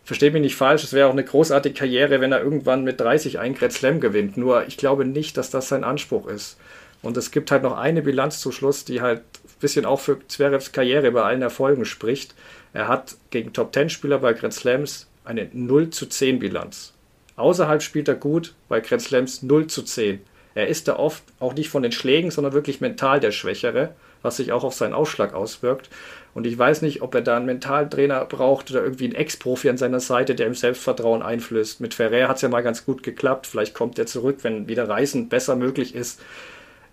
[0.03, 3.39] verstehe mich nicht falsch, es wäre auch eine großartige Karriere, wenn er irgendwann mit 30
[3.39, 4.37] einen Grand Slam gewinnt.
[4.37, 6.57] Nur ich glaube nicht, dass das sein Anspruch ist.
[7.01, 9.21] Und es gibt halt noch eine Bilanz zum Schluss, die halt
[9.59, 12.35] bisschen auch für Zverevs Karriere bei allen Erfolgen spricht.
[12.73, 16.93] Er hat gegen Top-10-Spieler bei Grand Slams eine 0 zu 10 Bilanz.
[17.35, 20.19] Außerhalb spielt er gut, bei Grand Slams 0 zu 10.
[20.55, 24.37] Er ist da oft auch nicht von den Schlägen, sondern wirklich mental der Schwächere, was
[24.37, 25.89] sich auch auf seinen Ausschlag auswirkt.
[26.33, 29.77] Und ich weiß nicht, ob er da einen Mentaltrainer braucht oder irgendwie einen Ex-Profi an
[29.77, 31.81] seiner Seite, der ihm Selbstvertrauen einflößt.
[31.81, 33.47] Mit Ferrer hat es ja mal ganz gut geklappt.
[33.47, 36.21] Vielleicht kommt er zurück, wenn wieder Reisen besser möglich ist.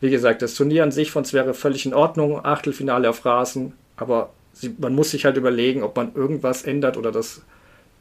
[0.00, 4.30] Wie gesagt, das Turnier an sich von wäre völlig in Ordnung, Achtelfinale auf Rasen, aber
[4.52, 7.42] sie, man muss sich halt überlegen, ob man irgendwas ändert oder das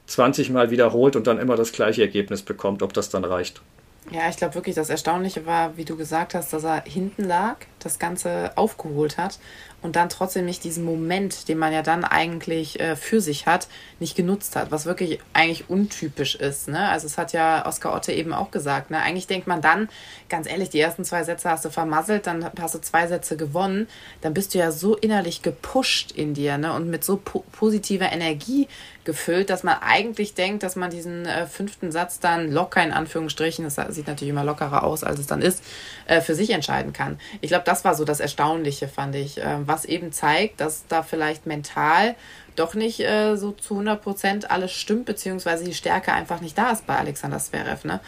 [0.07, 3.61] 20 Mal wiederholt und dann immer das gleiche Ergebnis bekommt, ob das dann reicht.
[4.09, 7.57] Ja, ich glaube wirklich, das Erstaunliche war, wie du gesagt hast, dass er hinten lag,
[7.79, 9.37] das Ganze aufgeholt hat
[9.81, 13.67] und dann trotzdem nicht diesen Moment, den man ja dann eigentlich äh, für sich hat,
[13.99, 16.67] nicht genutzt hat, was wirklich eigentlich untypisch ist.
[16.67, 16.89] Ne?
[16.89, 18.91] Also es hat ja Oskar Otte eben auch gesagt.
[18.91, 18.99] Ne?
[18.99, 19.89] Eigentlich denkt man dann,
[20.29, 23.87] ganz ehrlich, die ersten zwei Sätze hast du vermasselt, dann hast du zwei Sätze gewonnen,
[24.21, 26.73] dann bist du ja so innerlich gepusht in dir ne?
[26.73, 28.67] und mit so po positiver Energie
[29.03, 33.65] gefüllt, dass man eigentlich denkt, dass man diesen äh, fünften Satz dann locker in Anführungsstrichen,
[33.65, 35.63] das sieht natürlich immer lockerer aus, als es dann ist,
[36.05, 37.19] äh, für sich entscheiden kann.
[37.41, 41.01] Ich glaube, das war so das Erstaunliche, fand ich, äh, was eben zeigt, dass da
[41.01, 42.15] vielleicht mental
[42.55, 46.71] doch nicht äh, so zu 100 Prozent alles stimmt, beziehungsweise die Stärke einfach nicht da
[46.71, 47.87] ist bei Alexander Zverev.
[47.87, 48.01] Ne?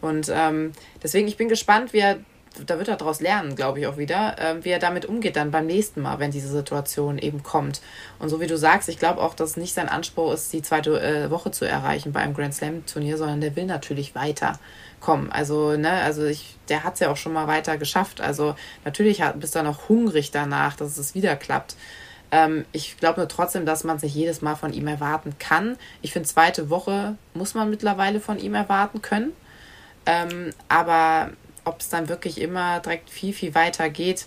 [0.00, 2.18] Und ähm, deswegen, ich bin gespannt, wie er
[2.66, 5.50] da wird er daraus lernen, glaube ich auch wieder, äh, wie er damit umgeht dann
[5.50, 7.80] beim nächsten Mal, wenn diese Situation eben kommt.
[8.18, 11.00] Und so wie du sagst, ich glaube auch, dass nicht sein Anspruch ist, die zweite
[11.00, 15.30] äh, Woche zu erreichen bei einem Grand Slam Turnier, sondern der will natürlich weiterkommen.
[15.30, 18.20] Also, ne, also ich, der hat es ja auch schon mal weiter geschafft.
[18.20, 21.76] Also natürlich hat, bist du noch hungrig danach, dass es wieder klappt.
[22.32, 25.76] Ähm, ich glaube nur trotzdem, dass man sich jedes Mal von ihm erwarten kann.
[26.02, 29.32] Ich finde, zweite Woche muss man mittlerweile von ihm erwarten können.
[30.06, 31.30] Ähm, aber
[31.70, 34.26] ob es dann wirklich immer direkt viel, viel weiter geht,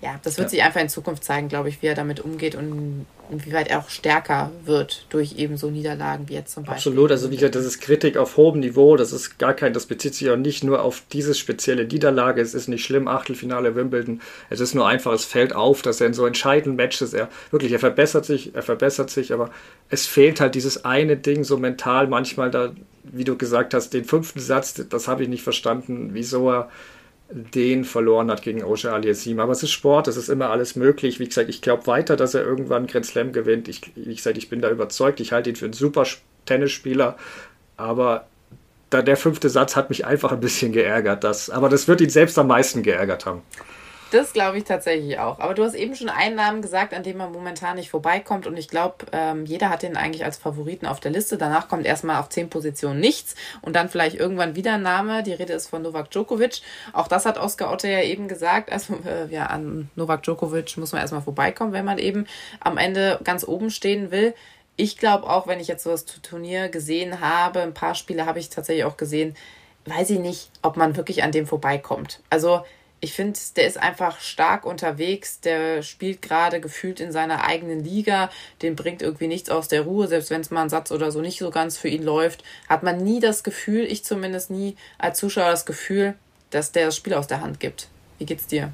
[0.00, 0.50] ja, das wird ja.
[0.50, 3.90] sich einfach in Zukunft zeigen, glaube ich, wie er damit umgeht und inwieweit er auch
[3.90, 6.92] stärker wird durch eben so Niederlagen wie jetzt zum Beispiel.
[6.92, 9.86] Absolut, also wie gesagt, das ist Kritik auf hohem Niveau, das ist gar kein, das
[9.86, 14.20] bezieht sich auch nicht nur auf diese spezielle Niederlage, es ist nicht schlimm, Achtelfinale Wimbledon,
[14.50, 17.72] es ist nur einfach, es fällt auf, dass er in so entscheidenden Matches, er wirklich,
[17.72, 19.50] er verbessert sich, er verbessert sich, aber
[19.90, 24.04] es fehlt halt dieses eine Ding so mental manchmal da, wie du gesagt hast, den
[24.04, 26.70] fünften Satz, das habe ich nicht verstanden, wieso er
[27.30, 29.38] den verloren hat gegen Osha Aliassim.
[29.40, 31.20] Aber es ist Sport, es ist immer alles möglich.
[31.20, 33.68] Wie gesagt, ich glaube weiter, dass er irgendwann Grand Slam gewinnt.
[33.68, 35.20] Ich, wie gesagt, ich bin da überzeugt.
[35.20, 36.06] Ich halte ihn für einen super
[36.46, 37.16] Tennisspieler.
[37.76, 38.26] Aber
[38.90, 41.22] da der fünfte Satz hat mich einfach ein bisschen geärgert.
[41.22, 43.42] Das, aber das wird ihn selbst am meisten geärgert haben.
[44.10, 45.38] Das glaube ich tatsächlich auch.
[45.38, 48.46] Aber du hast eben schon einen Namen gesagt, an dem man momentan nicht vorbeikommt.
[48.46, 51.36] Und ich glaube, ähm, jeder hat den eigentlich als Favoriten auf der Liste.
[51.36, 55.22] Danach kommt erstmal auf zehn Positionen nichts und dann vielleicht irgendwann wieder ein Name.
[55.22, 56.62] Die Rede ist von Novak Djokovic.
[56.94, 58.72] Auch das hat Oskar Otte ja eben gesagt.
[58.72, 62.26] Also äh, ja, an Novak Djokovic muss man erstmal vorbeikommen, wenn man eben
[62.60, 64.34] am Ende ganz oben stehen will.
[64.76, 68.38] Ich glaube auch, wenn ich jetzt so das Turnier gesehen habe, ein paar Spiele habe
[68.38, 69.36] ich tatsächlich auch gesehen,
[69.84, 72.20] weiß ich nicht, ob man wirklich an dem vorbeikommt.
[72.30, 72.62] Also
[73.00, 78.30] ich finde, der ist einfach stark unterwegs, der spielt gerade gefühlt in seiner eigenen Liga,
[78.62, 81.20] den bringt irgendwie nichts aus der Ruhe, selbst wenn es mal ein Satz oder so
[81.20, 85.18] nicht so ganz für ihn läuft, hat man nie das Gefühl, ich zumindest nie als
[85.18, 86.14] Zuschauer das Gefühl,
[86.50, 87.88] dass der das Spiel aus der Hand gibt.
[88.18, 88.72] Wie geht's dir?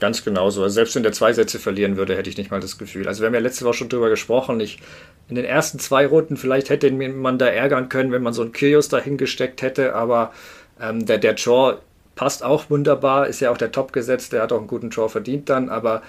[0.00, 0.62] Ganz genauso.
[0.62, 3.06] Also selbst wenn der zwei Sätze verlieren würde, hätte ich nicht mal das Gefühl.
[3.06, 4.58] Also wir haben ja letzte Woche schon drüber gesprochen.
[4.58, 4.80] Ich,
[5.28, 8.52] in den ersten zwei Runden vielleicht hätte man da ärgern können, wenn man so einen
[8.52, 10.32] Kyrgios dahingesteckt hätte, aber
[10.80, 11.76] ähm, der, der Jaw
[12.18, 15.08] passt auch wunderbar, ist ja auch der Top gesetzt, der hat auch einen guten Draw
[15.08, 16.02] verdient dann, aber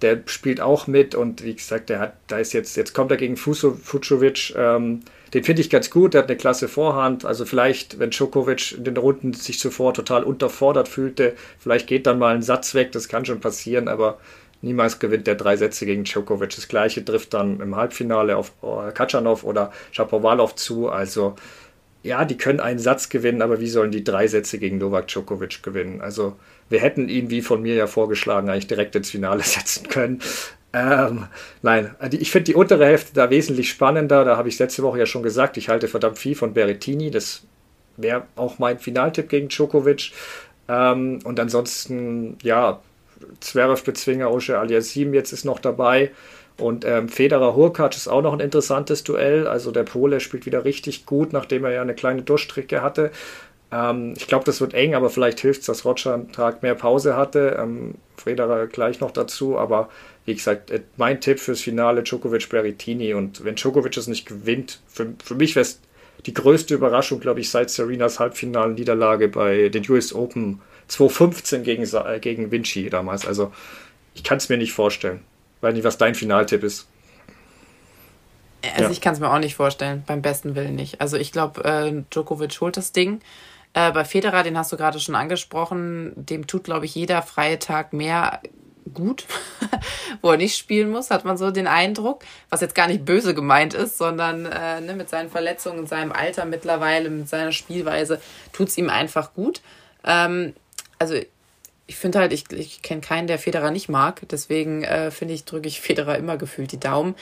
[0.00, 3.16] der spielt auch mit und wie gesagt, der hat, da ist jetzt, jetzt kommt er
[3.16, 5.00] gegen Fucovic, ähm,
[5.34, 8.84] den finde ich ganz gut, der hat eine klasse Vorhand, also vielleicht, wenn Djokovic in
[8.84, 13.08] den Runden sich zuvor total unterfordert fühlte, vielleicht geht dann mal ein Satz weg, das
[13.08, 14.18] kann schon passieren, aber
[14.62, 16.54] niemals gewinnt der drei Sätze gegen Djokovic.
[16.54, 21.34] Das gleiche trifft dann im Halbfinale auf äh, Kachanov oder Shapovalov zu, also
[22.06, 25.62] ja, die können einen Satz gewinnen, aber wie sollen die drei Sätze gegen Novak Djokovic
[25.62, 26.00] gewinnen?
[26.00, 26.36] Also
[26.68, 30.20] wir hätten ihn, wie von mir ja vorgeschlagen, eigentlich direkt ins Finale setzen können.
[30.72, 31.26] Ähm,
[31.62, 34.24] nein, ich finde die untere Hälfte da wesentlich spannender.
[34.24, 37.10] Da habe ich letzte Woche ja schon gesagt, ich halte verdammt viel von Berrettini.
[37.10, 37.42] Das
[37.96, 40.12] wäre auch mein Finaltipp gegen Djokovic.
[40.68, 42.80] Ähm, und ansonsten, ja,
[43.40, 46.10] Zverev Bezwinger, Osche Aliasim jetzt ist noch dabei.
[46.58, 49.46] Und ähm, Federer Hurkacz ist auch noch ein interessantes Duell.
[49.46, 53.10] Also der Pole spielt wieder richtig gut, nachdem er ja eine kleine Durchstrecke hatte.
[53.70, 56.74] Ähm, ich glaube, das wird eng, aber vielleicht hilft es, dass Roger einen Tag mehr
[56.74, 57.56] Pause hatte.
[57.60, 59.58] Ähm, Federer gleich noch dazu.
[59.58, 59.90] Aber
[60.24, 63.12] wie gesagt, äh, mein Tipp fürs Finale Djokovic Berrettini.
[63.14, 65.80] Und wenn Djokovic es nicht gewinnt, für, für mich wäre es
[66.24, 72.18] die größte Überraschung, glaube ich, seit Serenas Halbfinalen-Niederlage bei den US Open 2015 gegen, äh,
[72.20, 73.26] gegen Vinci damals.
[73.26, 73.52] Also
[74.14, 75.20] ich kann es mir nicht vorstellen.
[75.66, 76.86] Weiß nicht, was dein Finaltipp ist.
[78.62, 78.90] Also ja.
[78.90, 81.00] ich kann es mir auch nicht vorstellen, beim besten Willen nicht.
[81.00, 83.20] Also ich glaube, äh, Djokovic holt das Ding.
[83.74, 87.58] Äh, bei Federer, den hast du gerade schon angesprochen, dem tut, glaube ich, jeder freie
[87.58, 88.40] Tag mehr
[88.94, 89.24] gut,
[90.22, 93.34] wo er nicht spielen muss, hat man so den Eindruck, was jetzt gar nicht böse
[93.34, 98.20] gemeint ist, sondern äh, ne, mit seinen Verletzungen, in seinem Alter mittlerweile, mit seiner Spielweise,
[98.52, 99.62] tut es ihm einfach gut.
[100.04, 100.54] Ähm,
[101.00, 101.16] also
[101.86, 104.22] ich finde halt, ich, ich kenne keinen, der Federer nicht mag.
[104.30, 107.14] Deswegen äh, finde ich, drücke ich Federer immer gefühlt die Daumen.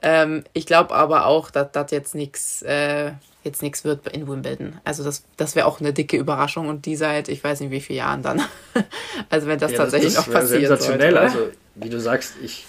[0.00, 3.12] Ähm, ich glaube aber auch, dass das jetzt nichts äh,
[3.44, 4.78] jetzt nichts wird in Wimbledon.
[4.84, 7.80] Also das, das wäre auch eine dicke Überraschung und die seit ich weiß nicht wie
[7.80, 8.42] vielen Jahren dann.
[9.30, 10.60] also wenn das ja, tatsächlich das, das noch passiert.
[10.60, 11.12] Sensationell.
[11.12, 12.64] Sollte, also wie du sagst, ich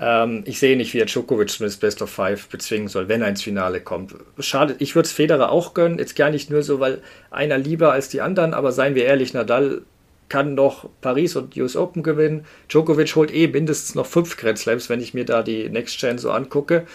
[0.00, 3.28] ähm, ich sehe nicht, wie er Djokovic zumindest Best of Five bezwingen soll, wenn er
[3.28, 4.14] ins Finale kommt.
[4.38, 7.92] Schade, ich würde es Federer auch gönnen, jetzt gar nicht nur so, weil einer lieber
[7.92, 9.82] als die anderen, aber seien wir ehrlich, Nadal
[10.28, 12.44] kann noch Paris und US Open gewinnen.
[12.68, 16.18] Djokovic holt eh mindestens noch fünf Grand Slams, wenn ich mir da die Next Gen
[16.18, 16.86] so angucke.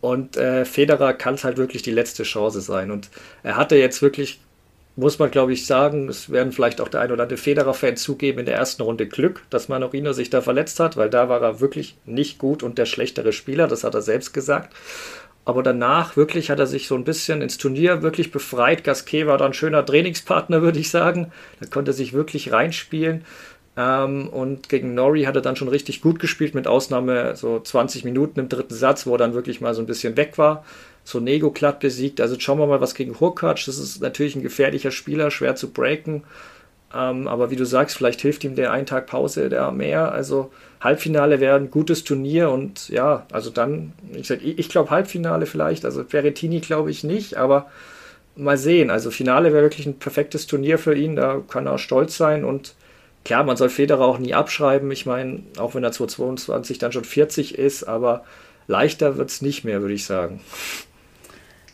[0.00, 2.90] Und äh, Federer kann es halt wirklich die letzte Chance sein.
[2.90, 3.10] Und
[3.42, 4.40] er hatte jetzt wirklich,
[4.96, 8.38] muss man glaube ich sagen, es werden vielleicht auch der ein oder andere Federer-Fan zugeben,
[8.38, 11.60] in der ersten Runde Glück, dass Manorino sich da verletzt hat, weil da war er
[11.60, 14.74] wirklich nicht gut und der schlechtere Spieler, das hat er selbst gesagt.
[15.48, 18.84] Aber danach wirklich hat er sich so ein bisschen ins Turnier wirklich befreit.
[18.84, 21.32] Gasquet war dann ein schöner Trainingspartner, würde ich sagen.
[21.58, 23.24] Da konnte er sich wirklich reinspielen.
[23.74, 28.04] Ähm, und gegen Nori hat er dann schon richtig gut gespielt, mit Ausnahme so 20
[28.04, 30.66] Minuten im dritten Satz, wo er dann wirklich mal so ein bisschen weg war.
[31.02, 32.20] So Nego glatt besiegt.
[32.20, 33.64] Also schauen wir mal, was gegen Hurkacz.
[33.64, 36.24] Das ist natürlich ein gefährlicher Spieler, schwer zu breaken.
[36.94, 40.12] Ähm, aber wie du sagst, vielleicht hilft ihm der einen Tag Pause der mehr.
[40.12, 45.84] Also Halbfinale wäre ein gutes Turnier und ja, also dann, ich, ich glaube Halbfinale vielleicht.
[45.84, 47.70] Also Berrettini glaube ich nicht, aber
[48.36, 48.90] mal sehen.
[48.90, 51.16] Also Finale wäre wirklich ein perfektes Turnier für ihn.
[51.16, 52.74] Da kann er stolz sein und
[53.24, 54.90] Klar, man soll Federer auch nie abschreiben.
[54.90, 58.24] Ich meine, auch wenn er 2022 dann schon 40 ist, aber
[58.68, 60.40] leichter wird es nicht mehr, würde ich sagen.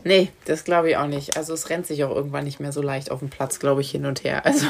[0.05, 1.37] Nee, das glaube ich auch nicht.
[1.37, 3.91] Also es rennt sich auch irgendwann nicht mehr so leicht auf dem Platz, glaube ich,
[3.91, 4.43] hin und her.
[4.55, 4.67] Also,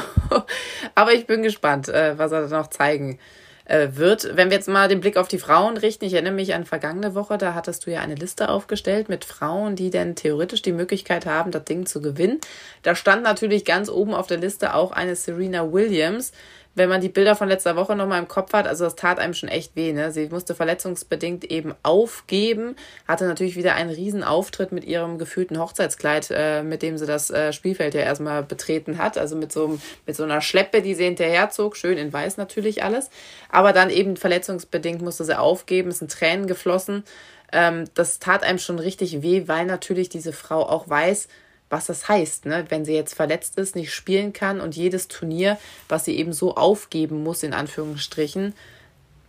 [0.95, 3.19] aber ich bin gespannt, äh, was er da noch zeigen
[3.65, 4.35] äh, wird.
[4.35, 7.15] Wenn wir jetzt mal den Blick auf die Frauen richten, ich erinnere mich an vergangene
[7.15, 11.25] Woche, da hattest du ja eine Liste aufgestellt mit Frauen, die denn theoretisch die Möglichkeit
[11.25, 12.39] haben, das Ding zu gewinnen.
[12.83, 16.31] Da stand natürlich ganz oben auf der Liste auch eine Serena Williams
[16.75, 19.33] wenn man die Bilder von letzter Woche nochmal im Kopf hat, also das tat einem
[19.33, 19.93] schon echt weh.
[19.93, 20.11] Ne?
[20.11, 22.75] Sie musste verletzungsbedingt eben aufgeben,
[23.07, 27.31] hatte natürlich wieder einen riesen Auftritt mit ihrem gefühlten Hochzeitskleid, äh, mit dem sie das
[27.31, 29.17] äh, Spielfeld ja erstmal betreten hat.
[29.17, 33.09] Also mit so, mit so einer Schleppe, die sie hinterherzog, schön in weiß natürlich alles.
[33.49, 37.05] Aber dann eben verletzungsbedingt musste sie aufgeben, es sind Tränen geflossen.
[37.53, 41.29] Ähm, das tat einem schon richtig weh, weil natürlich diese Frau auch weiß,
[41.69, 42.65] was das heißt, ne?
[42.69, 45.57] wenn sie jetzt verletzt ist, nicht spielen kann und jedes Turnier,
[45.89, 48.53] was sie eben so aufgeben muss, in Anführungsstrichen,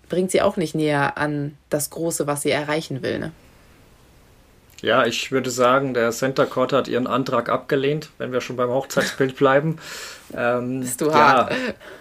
[0.09, 3.18] bringt sie auch nicht näher an das Große, was sie erreichen will.
[3.18, 3.32] Ne?
[4.82, 8.68] Ja, ich würde sagen, der Center Court hat ihren Antrag abgelehnt, wenn wir schon beim
[8.68, 9.78] Hochzeitsbild bleiben.
[10.34, 11.53] Ähm, Bist du hart?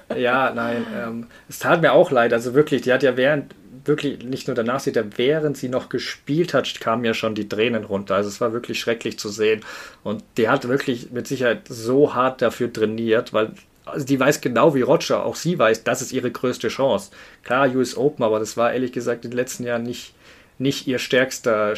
[0.10, 0.86] Ja, ja nein.
[0.94, 2.34] Ähm, es tat mir auch leid.
[2.34, 3.56] Also wirklich, die hat ja während,
[3.88, 7.84] wirklich nicht nur danach, sie während sie noch gespielt hat, kamen ja schon die Tränen
[7.84, 8.16] runter.
[8.16, 9.62] Also es war wirklich schrecklich zu sehen.
[10.04, 13.52] Und die hat wirklich mit Sicherheit so hart dafür trainiert, weil
[13.86, 17.12] also die weiß genau wie Roger, auch sie weiß, das ist ihre größte Chance.
[17.44, 20.16] Klar, US Open, aber das war ehrlich gesagt in den letzten Jahren nicht,
[20.58, 21.76] nicht ihr stärkster,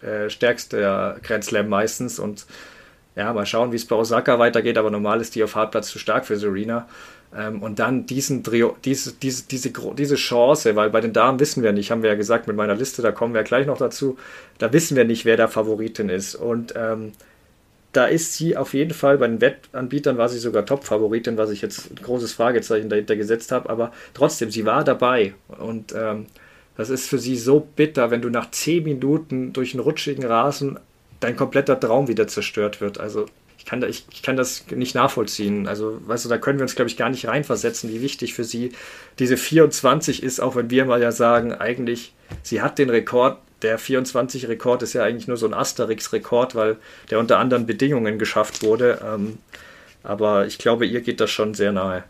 [0.00, 2.18] äh, stärkster Grand Slam meistens.
[2.20, 2.46] Und
[3.18, 5.98] ja, mal schauen, wie es bei Osaka weitergeht, aber normal ist die auf Hartplatz zu
[5.98, 6.88] stark für Serena.
[7.36, 11.64] Ähm, und dann diesen Trio, diese, diese, diese, diese Chance, weil bei den Damen wissen
[11.64, 14.16] wir nicht, haben wir ja gesagt mit meiner Liste, da kommen wir gleich noch dazu,
[14.58, 16.36] da wissen wir nicht, wer der Favoritin ist.
[16.36, 17.10] Und ähm,
[17.92, 21.60] da ist sie auf jeden Fall, bei den Wettanbietern war sie sogar Top-Favoritin, was ich
[21.60, 25.34] jetzt ein großes Fragezeichen dahinter gesetzt habe, aber trotzdem, sie war dabei.
[25.58, 26.26] Und ähm,
[26.76, 30.78] das ist für sie so bitter, wenn du nach zehn Minuten durch einen rutschigen Rasen
[31.20, 32.98] dein kompletter Traum wieder zerstört wird.
[32.98, 33.26] Also
[33.68, 35.68] kann, ich, ich kann das nicht nachvollziehen.
[35.68, 38.44] Also, weißt du, da können wir uns, glaube ich, gar nicht reinversetzen, wie wichtig für
[38.44, 38.72] sie
[39.18, 43.38] diese 24 ist, auch wenn wir mal ja sagen, eigentlich, sie hat den Rekord.
[43.60, 46.76] Der 24-Rekord ist ja eigentlich nur so ein Asterix-Rekord, weil
[47.10, 49.00] der unter anderen Bedingungen geschafft wurde.
[49.04, 49.38] Ähm,
[50.02, 52.04] aber ich glaube, ihr geht das schon sehr nahe.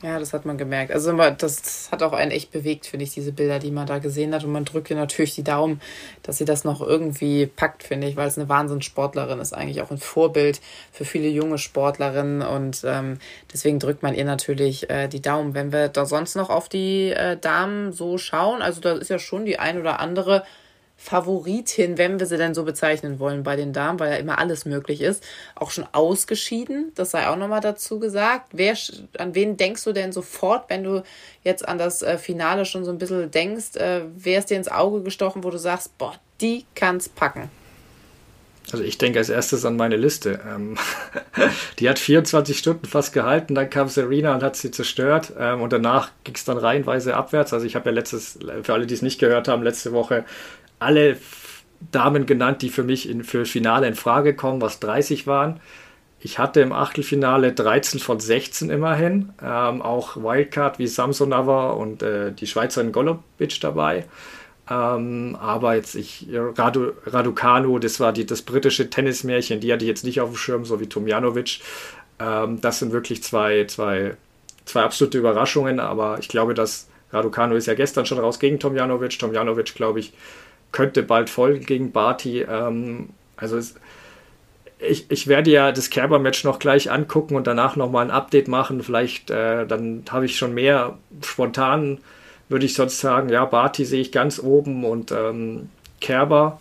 [0.00, 0.92] Ja, das hat man gemerkt.
[0.92, 4.32] Also das hat auch einen echt bewegt, finde ich, diese Bilder, die man da gesehen
[4.32, 4.44] hat.
[4.44, 5.80] Und man drückt ihr natürlich die Daumen,
[6.22, 9.90] dass sie das noch irgendwie packt, finde ich, weil es eine Wahnsinnssportlerin ist, eigentlich auch
[9.90, 10.60] ein Vorbild
[10.92, 12.42] für viele junge Sportlerinnen.
[12.42, 13.18] Und ähm,
[13.52, 15.54] deswegen drückt man ihr natürlich äh, die Daumen.
[15.54, 19.18] Wenn wir da sonst noch auf die äh, Damen so schauen, also da ist ja
[19.18, 20.44] schon die ein oder andere
[21.00, 24.64] Favoritin, wenn wir sie denn so bezeichnen wollen bei den Damen, weil ja immer alles
[24.64, 25.22] möglich ist,
[25.54, 26.90] auch schon ausgeschieden.
[26.96, 28.48] Das sei auch nochmal dazu gesagt.
[28.52, 28.76] Wer,
[29.16, 31.04] an wen denkst du denn sofort, wenn du
[31.44, 33.76] jetzt an das äh, Finale schon so ein bisschen denkst?
[33.76, 37.48] Äh, wer ist dir ins Auge gestochen, wo du sagst, boah, die kann's packen?
[38.72, 40.40] Also ich denke als erstes an meine Liste.
[40.46, 40.76] Ähm,
[41.78, 45.72] die hat 24 Stunden fast gehalten, dann kam Serena und hat sie zerstört ähm, und
[45.72, 47.52] danach ging es dann reihenweise abwärts.
[47.52, 50.24] Also ich habe ja letztes, für alle, die es nicht gehört haben, letzte Woche
[50.78, 51.16] alle
[51.92, 55.60] Damen genannt, die für mich in, für Finale in Frage kommen, was 30 waren.
[56.20, 59.32] Ich hatte im Achtelfinale 13 von 16 immerhin.
[59.40, 64.06] Ähm, auch Wildcard wie Samsonova und äh, die Schweizerin Golobic dabei.
[64.68, 69.88] Ähm, aber jetzt ich, Radu, Raducanu, das war die, das britische Tennismärchen, die hatte ich
[69.88, 71.60] jetzt nicht auf dem Schirm, so wie Tomjanovic.
[72.18, 74.16] Ähm, das sind wirklich zwei, zwei,
[74.64, 79.18] zwei absolute Überraschungen, aber ich glaube, dass Raducanu ist ja gestern schon raus gegen Tomjanovic.
[79.18, 80.12] Tomjanovic, glaube ich,
[80.72, 82.42] könnte bald folgen gegen Barty.
[82.42, 83.74] Ähm, also es,
[84.78, 88.82] ich, ich werde ja das Kerber-Match noch gleich angucken und danach nochmal ein Update machen.
[88.82, 91.98] Vielleicht, äh, dann habe ich schon mehr spontan,
[92.48, 95.68] würde ich sonst sagen, ja, Barty sehe ich ganz oben und ähm,
[96.00, 96.60] Kerber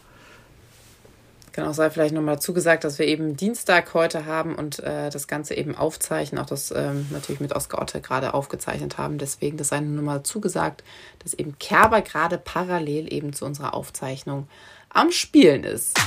[1.58, 5.56] Genau, sei vielleicht nochmal zugesagt, dass wir eben Dienstag heute haben und äh, das Ganze
[5.56, 9.18] eben aufzeichnen, auch das ähm, natürlich mit Oskar Otte gerade aufgezeichnet haben.
[9.18, 10.84] Deswegen, das sei nur mal zugesagt,
[11.18, 14.48] dass eben Kerber gerade parallel eben zu unserer Aufzeichnung
[14.90, 15.98] am Spielen ist.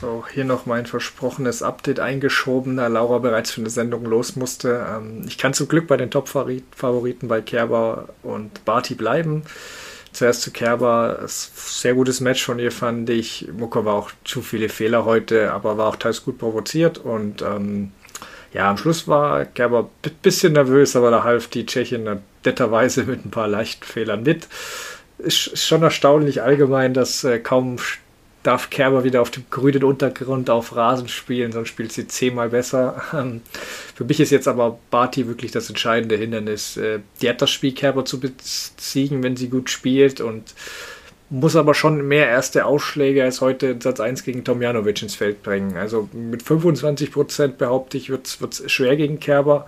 [0.00, 4.86] So, hier noch mein versprochenes Update eingeschoben, da Laura bereits für eine Sendung los musste.
[4.88, 9.42] Ähm, ich kann zum Glück bei den Top-Favoriten bei Kerber und Barty bleiben.
[10.12, 13.48] Zuerst zu Kerber, sehr gutes Match von ihr fand ich.
[13.56, 17.92] Muko war auch zu viele Fehler heute, aber war auch teils gut provoziert und ähm,
[18.52, 23.24] ja, am Schluss war Kerber ein bisschen nervös, aber da half die Tschechin netterweise mit
[23.24, 24.48] ein paar leichten Fehlern mit.
[25.18, 27.78] Ist schon erstaunlich allgemein, dass äh, kaum
[28.42, 33.02] darf Kerber wieder auf dem grünen Untergrund auf Rasen spielen, sonst spielt sie zehnmal besser.
[33.12, 33.42] Ähm,
[33.94, 36.76] für mich ist jetzt aber Barty wirklich das entscheidende Hindernis.
[36.76, 40.54] Äh, die hat das Spiel Kerber zu besiegen, wenn sie gut spielt und
[41.30, 45.42] muss aber schon mehr erste Ausschläge als heute in Satz 1 gegen Tomjanovic ins Feld
[45.42, 45.76] bringen.
[45.76, 49.66] Also mit 25% behaupte ich, wird es schwer gegen Kerber.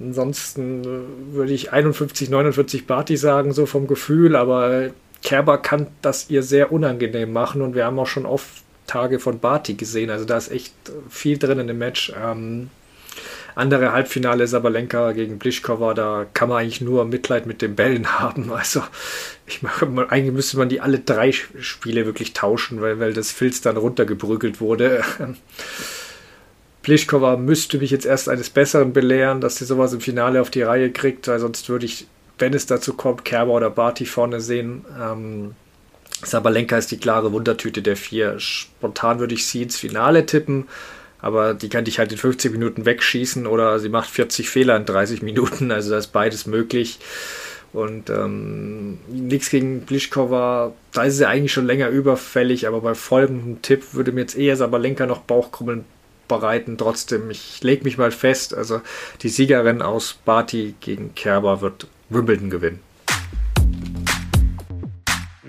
[0.00, 4.90] Ansonsten äh, würde ich 51, 49 Barty sagen, so vom Gefühl, aber
[5.24, 8.46] Kerber kann das ihr sehr unangenehm machen und wir haben auch schon oft
[8.86, 10.10] Tage von Barty gesehen.
[10.10, 10.74] Also da ist echt
[11.08, 12.12] viel drin in dem Match.
[12.22, 12.68] Ähm,
[13.54, 18.52] andere Halbfinale Sabalenka gegen Pliskova, da kann man eigentlich nur Mitleid mit den Bällen haben.
[18.52, 18.82] Also
[19.46, 23.62] ich mache, eigentlich müsste man die alle drei Spiele wirklich tauschen, weil, weil das Filz
[23.62, 25.02] dann runtergebrügelt wurde.
[26.82, 30.60] Pliskova müsste mich jetzt erst eines Besseren belehren, dass sie sowas im Finale auf die
[30.60, 32.06] Reihe kriegt, weil sonst würde ich
[32.38, 34.84] wenn es dazu kommt, Kerber oder Barty vorne sehen.
[35.00, 35.54] Ähm,
[36.22, 38.38] Sabalenka ist die klare Wundertüte der vier.
[38.38, 40.68] Spontan würde ich sie ins Finale tippen,
[41.20, 44.86] aber die kann dich halt in 50 Minuten wegschießen oder sie macht 40 Fehler in
[44.86, 46.98] 30 Minuten, also da ist beides möglich.
[47.72, 53.62] Und ähm, nichts gegen Pliskova, da ist sie eigentlich schon länger überfällig, aber bei folgendem
[53.62, 55.84] Tipp würde mir jetzt eher Sabalenka noch Bauchkrummeln
[56.28, 56.78] bereiten.
[56.78, 58.80] Trotzdem, ich lege mich mal fest, also
[59.22, 62.80] die Siegerin aus Barty gegen Kerber wird Wimbledon gewinnen.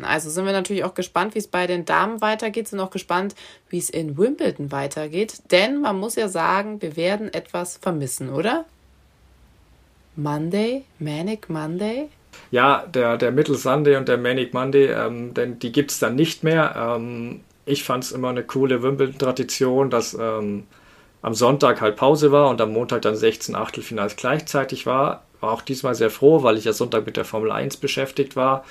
[0.01, 3.36] Also sind wir natürlich auch gespannt, wie es bei den Damen weitergeht, sind auch gespannt,
[3.69, 5.41] wie es in Wimbledon weitergeht.
[5.51, 8.65] Denn man muss ja sagen, wir werden etwas vermissen, oder?
[10.15, 12.09] Monday, Manic Monday.
[12.51, 16.15] Ja, der, der Middle Sunday und der Manic Monday, ähm, denn die gibt es dann
[16.15, 16.76] nicht mehr.
[16.78, 20.63] Ähm, ich fand es immer eine coole Wimbledon-Tradition, dass ähm,
[21.22, 25.24] am Sonntag halt Pause war und am Montag dann 16 Achtelfinals gleichzeitig war.
[25.41, 28.63] War auch diesmal sehr froh, weil ich ja Sonntag mit der Formel 1 beschäftigt war.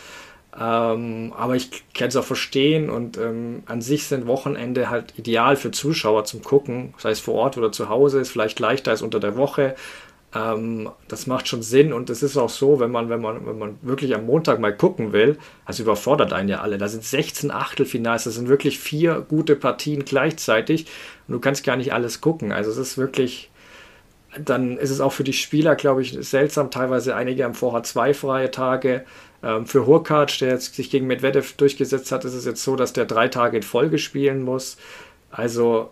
[0.59, 5.57] Ähm, aber ich kann es auch verstehen und ähm, an sich sind Wochenende halt ideal
[5.57, 9.03] für Zuschauer zum Gucken, sei es vor Ort oder zu Hause, ist vielleicht leichter als
[9.03, 9.74] unter der Woche.
[10.35, 13.59] Ähm, das macht schon Sinn und es ist auch so, wenn man, wenn man, wenn
[13.59, 16.76] man wirklich am Montag mal gucken will, das überfordert einen ja alle.
[16.78, 20.87] Da sind 16 Achtelfinals, das sind wirklich vier gute Partien gleichzeitig
[21.28, 22.53] und du kannst gar nicht alles gucken.
[22.53, 23.51] Also es ist wirklich,
[24.39, 26.70] dann ist es auch für die Spieler, glaube ich, seltsam.
[26.70, 29.05] Teilweise einige haben vorher zwei freie Tage.
[29.45, 32.93] Ähm, für Hurkacz, der jetzt sich gegen Medvedev durchgesetzt hat, ist es jetzt so, dass
[32.93, 34.78] der drei Tage in Folge spielen muss.
[35.30, 35.91] Also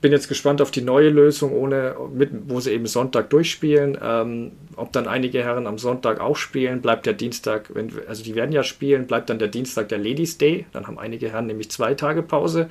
[0.00, 3.98] bin jetzt gespannt auf die neue Lösung, ohne, mit, wo sie eben Sonntag durchspielen.
[4.02, 8.34] Ähm, ob dann einige Herren am Sonntag auch spielen, bleibt der Dienstag, wenn, also die
[8.34, 10.66] werden ja spielen, bleibt dann der Dienstag der Ladies Day.
[10.72, 12.70] Dann haben einige Herren nämlich zwei Tage Pause.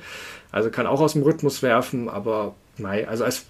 [0.50, 3.46] Also kann auch aus dem Rhythmus werfen, aber nein, also als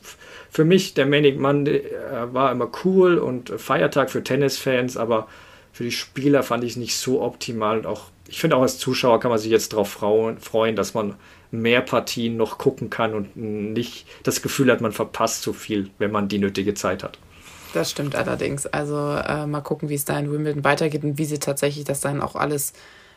[0.51, 5.29] für mich der Manic Monday äh, war immer cool und Feiertag für Tennisfans, aber
[5.73, 8.79] für die Spieler fand ich es nicht so optimal und auch ich finde auch als
[8.79, 11.15] Zuschauer kann man sich jetzt darauf freuen, dass man
[11.51, 16.11] mehr Partien noch gucken kann und nicht das Gefühl hat, man verpasst zu viel, wenn
[16.11, 17.19] man die nötige Zeit hat.
[17.75, 18.67] Das stimmt allerdings.
[18.67, 22.01] Also äh, mal gucken, wie es da in Wimbledon weitergeht und wie sie tatsächlich das
[22.01, 22.73] dann auch alles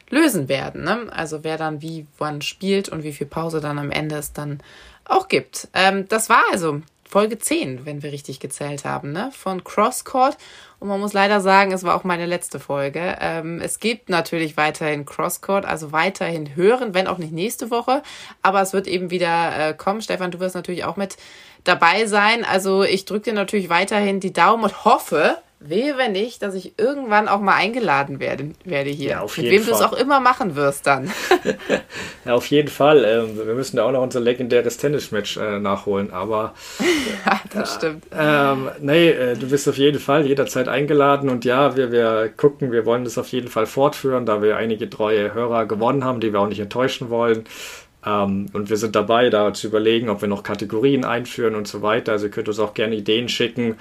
[0.10, 0.84] lösen werden.
[0.84, 1.08] Ne?
[1.12, 4.60] Also wer dann wie wann spielt und wie viel Pause dann am Ende es dann
[5.06, 5.70] auch gibt.
[5.74, 9.32] Ähm, das war also Folge 10, wenn wir richtig gezählt haben, ne?
[9.34, 10.38] von Crosscourt.
[10.82, 13.16] Und man muss leider sagen, es war auch meine letzte Folge.
[13.22, 18.02] Ähm, es gibt natürlich weiterhin Crosscourt, also weiterhin hören, wenn auch nicht nächste Woche.
[18.42, 20.02] Aber es wird eben wieder äh, kommen.
[20.02, 21.18] Stefan, du wirst natürlich auch mit
[21.64, 22.44] dabei sein.
[22.44, 26.74] Also ich drücke dir natürlich weiterhin die Daumen und hoffe, Wehe, wenn nicht, dass ich
[26.80, 29.10] irgendwann auch mal eingeladen werde, werde hier.
[29.12, 31.12] Ja, auf Mit wem du es auch immer machen wirst dann.
[32.26, 33.06] ja, auf jeden Fall.
[33.06, 36.56] Ähm, wir müssen da auch noch unser legendäres Tennismatch äh, nachholen, aber.
[37.26, 38.06] ja, das stimmt.
[38.12, 42.72] Ähm, nee, äh, du bist auf jeden Fall jederzeit eingeladen und ja, wir, wir gucken,
[42.72, 46.34] wir wollen das auf jeden Fall fortführen, da wir einige treue Hörer gewonnen haben, die
[46.34, 47.46] wir auch nicht enttäuschen wollen.
[48.04, 51.84] Ähm, und wir sind dabei, da zu überlegen, ob wir noch Kategorien einführen und so
[51.84, 52.14] weiter.
[52.14, 53.78] Also ihr könnt uns auch gerne Ideen schicken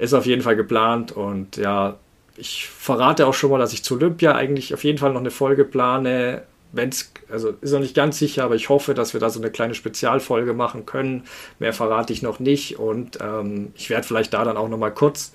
[0.00, 1.96] ist auf jeden Fall geplant und ja,
[2.36, 5.30] ich verrate auch schon mal, dass ich zu Olympia eigentlich auf jeden Fall noch eine
[5.30, 6.42] Folge plane.
[6.72, 9.50] Wenn's, also ist noch nicht ganz sicher, aber ich hoffe, dass wir da so eine
[9.50, 11.24] kleine Spezialfolge machen können.
[11.58, 14.90] Mehr verrate ich noch nicht und ähm, ich werde vielleicht da dann auch noch mal
[14.92, 15.32] kurz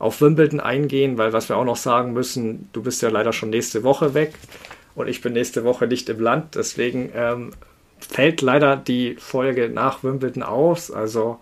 [0.00, 3.50] auf Wimbledon eingehen, weil was wir auch noch sagen müssen, du bist ja leider schon
[3.50, 4.34] nächste Woche weg
[4.96, 6.56] und ich bin nächste Woche nicht im Land.
[6.56, 7.50] Deswegen ähm,
[8.00, 10.90] fällt leider die Folge nach Wimbledon aus.
[10.90, 11.38] Also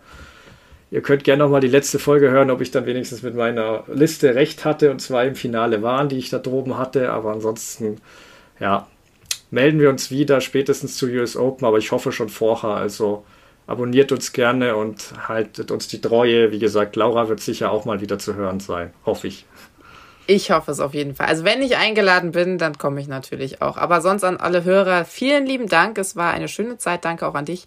[0.91, 4.35] ihr könnt gerne nochmal die letzte Folge hören, ob ich dann wenigstens mit meiner Liste
[4.35, 7.11] recht hatte und zwar im Finale waren, die ich da droben hatte.
[7.11, 8.01] Aber ansonsten,
[8.61, 8.87] ja,
[9.51, 12.71] melden wir uns wieder, spätestens zu US Open, aber ich hoffe schon vorher.
[12.71, 13.25] Also
[13.67, 16.53] abonniert uns gerne und haltet uns die Treue.
[16.53, 19.47] Wie gesagt, Laura wird sicher auch mal wieder zu hören sein, hoffe ich.
[20.29, 21.27] Ich hoffe es auf jeden Fall.
[21.27, 23.77] Also wenn ich eingeladen bin, dann komme ich natürlich auch.
[23.77, 25.99] Aber sonst an alle Hörer, vielen lieben Dank.
[25.99, 27.05] Es war eine schöne Zeit.
[27.05, 27.65] Danke auch an dich,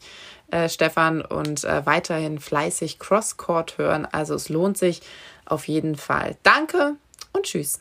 [0.51, 4.07] äh, Stefan, und äh, weiterhin fleißig Crosscourt hören.
[4.11, 5.01] Also es lohnt sich
[5.45, 6.37] auf jeden Fall.
[6.43, 6.95] Danke
[7.33, 7.79] und tschüss.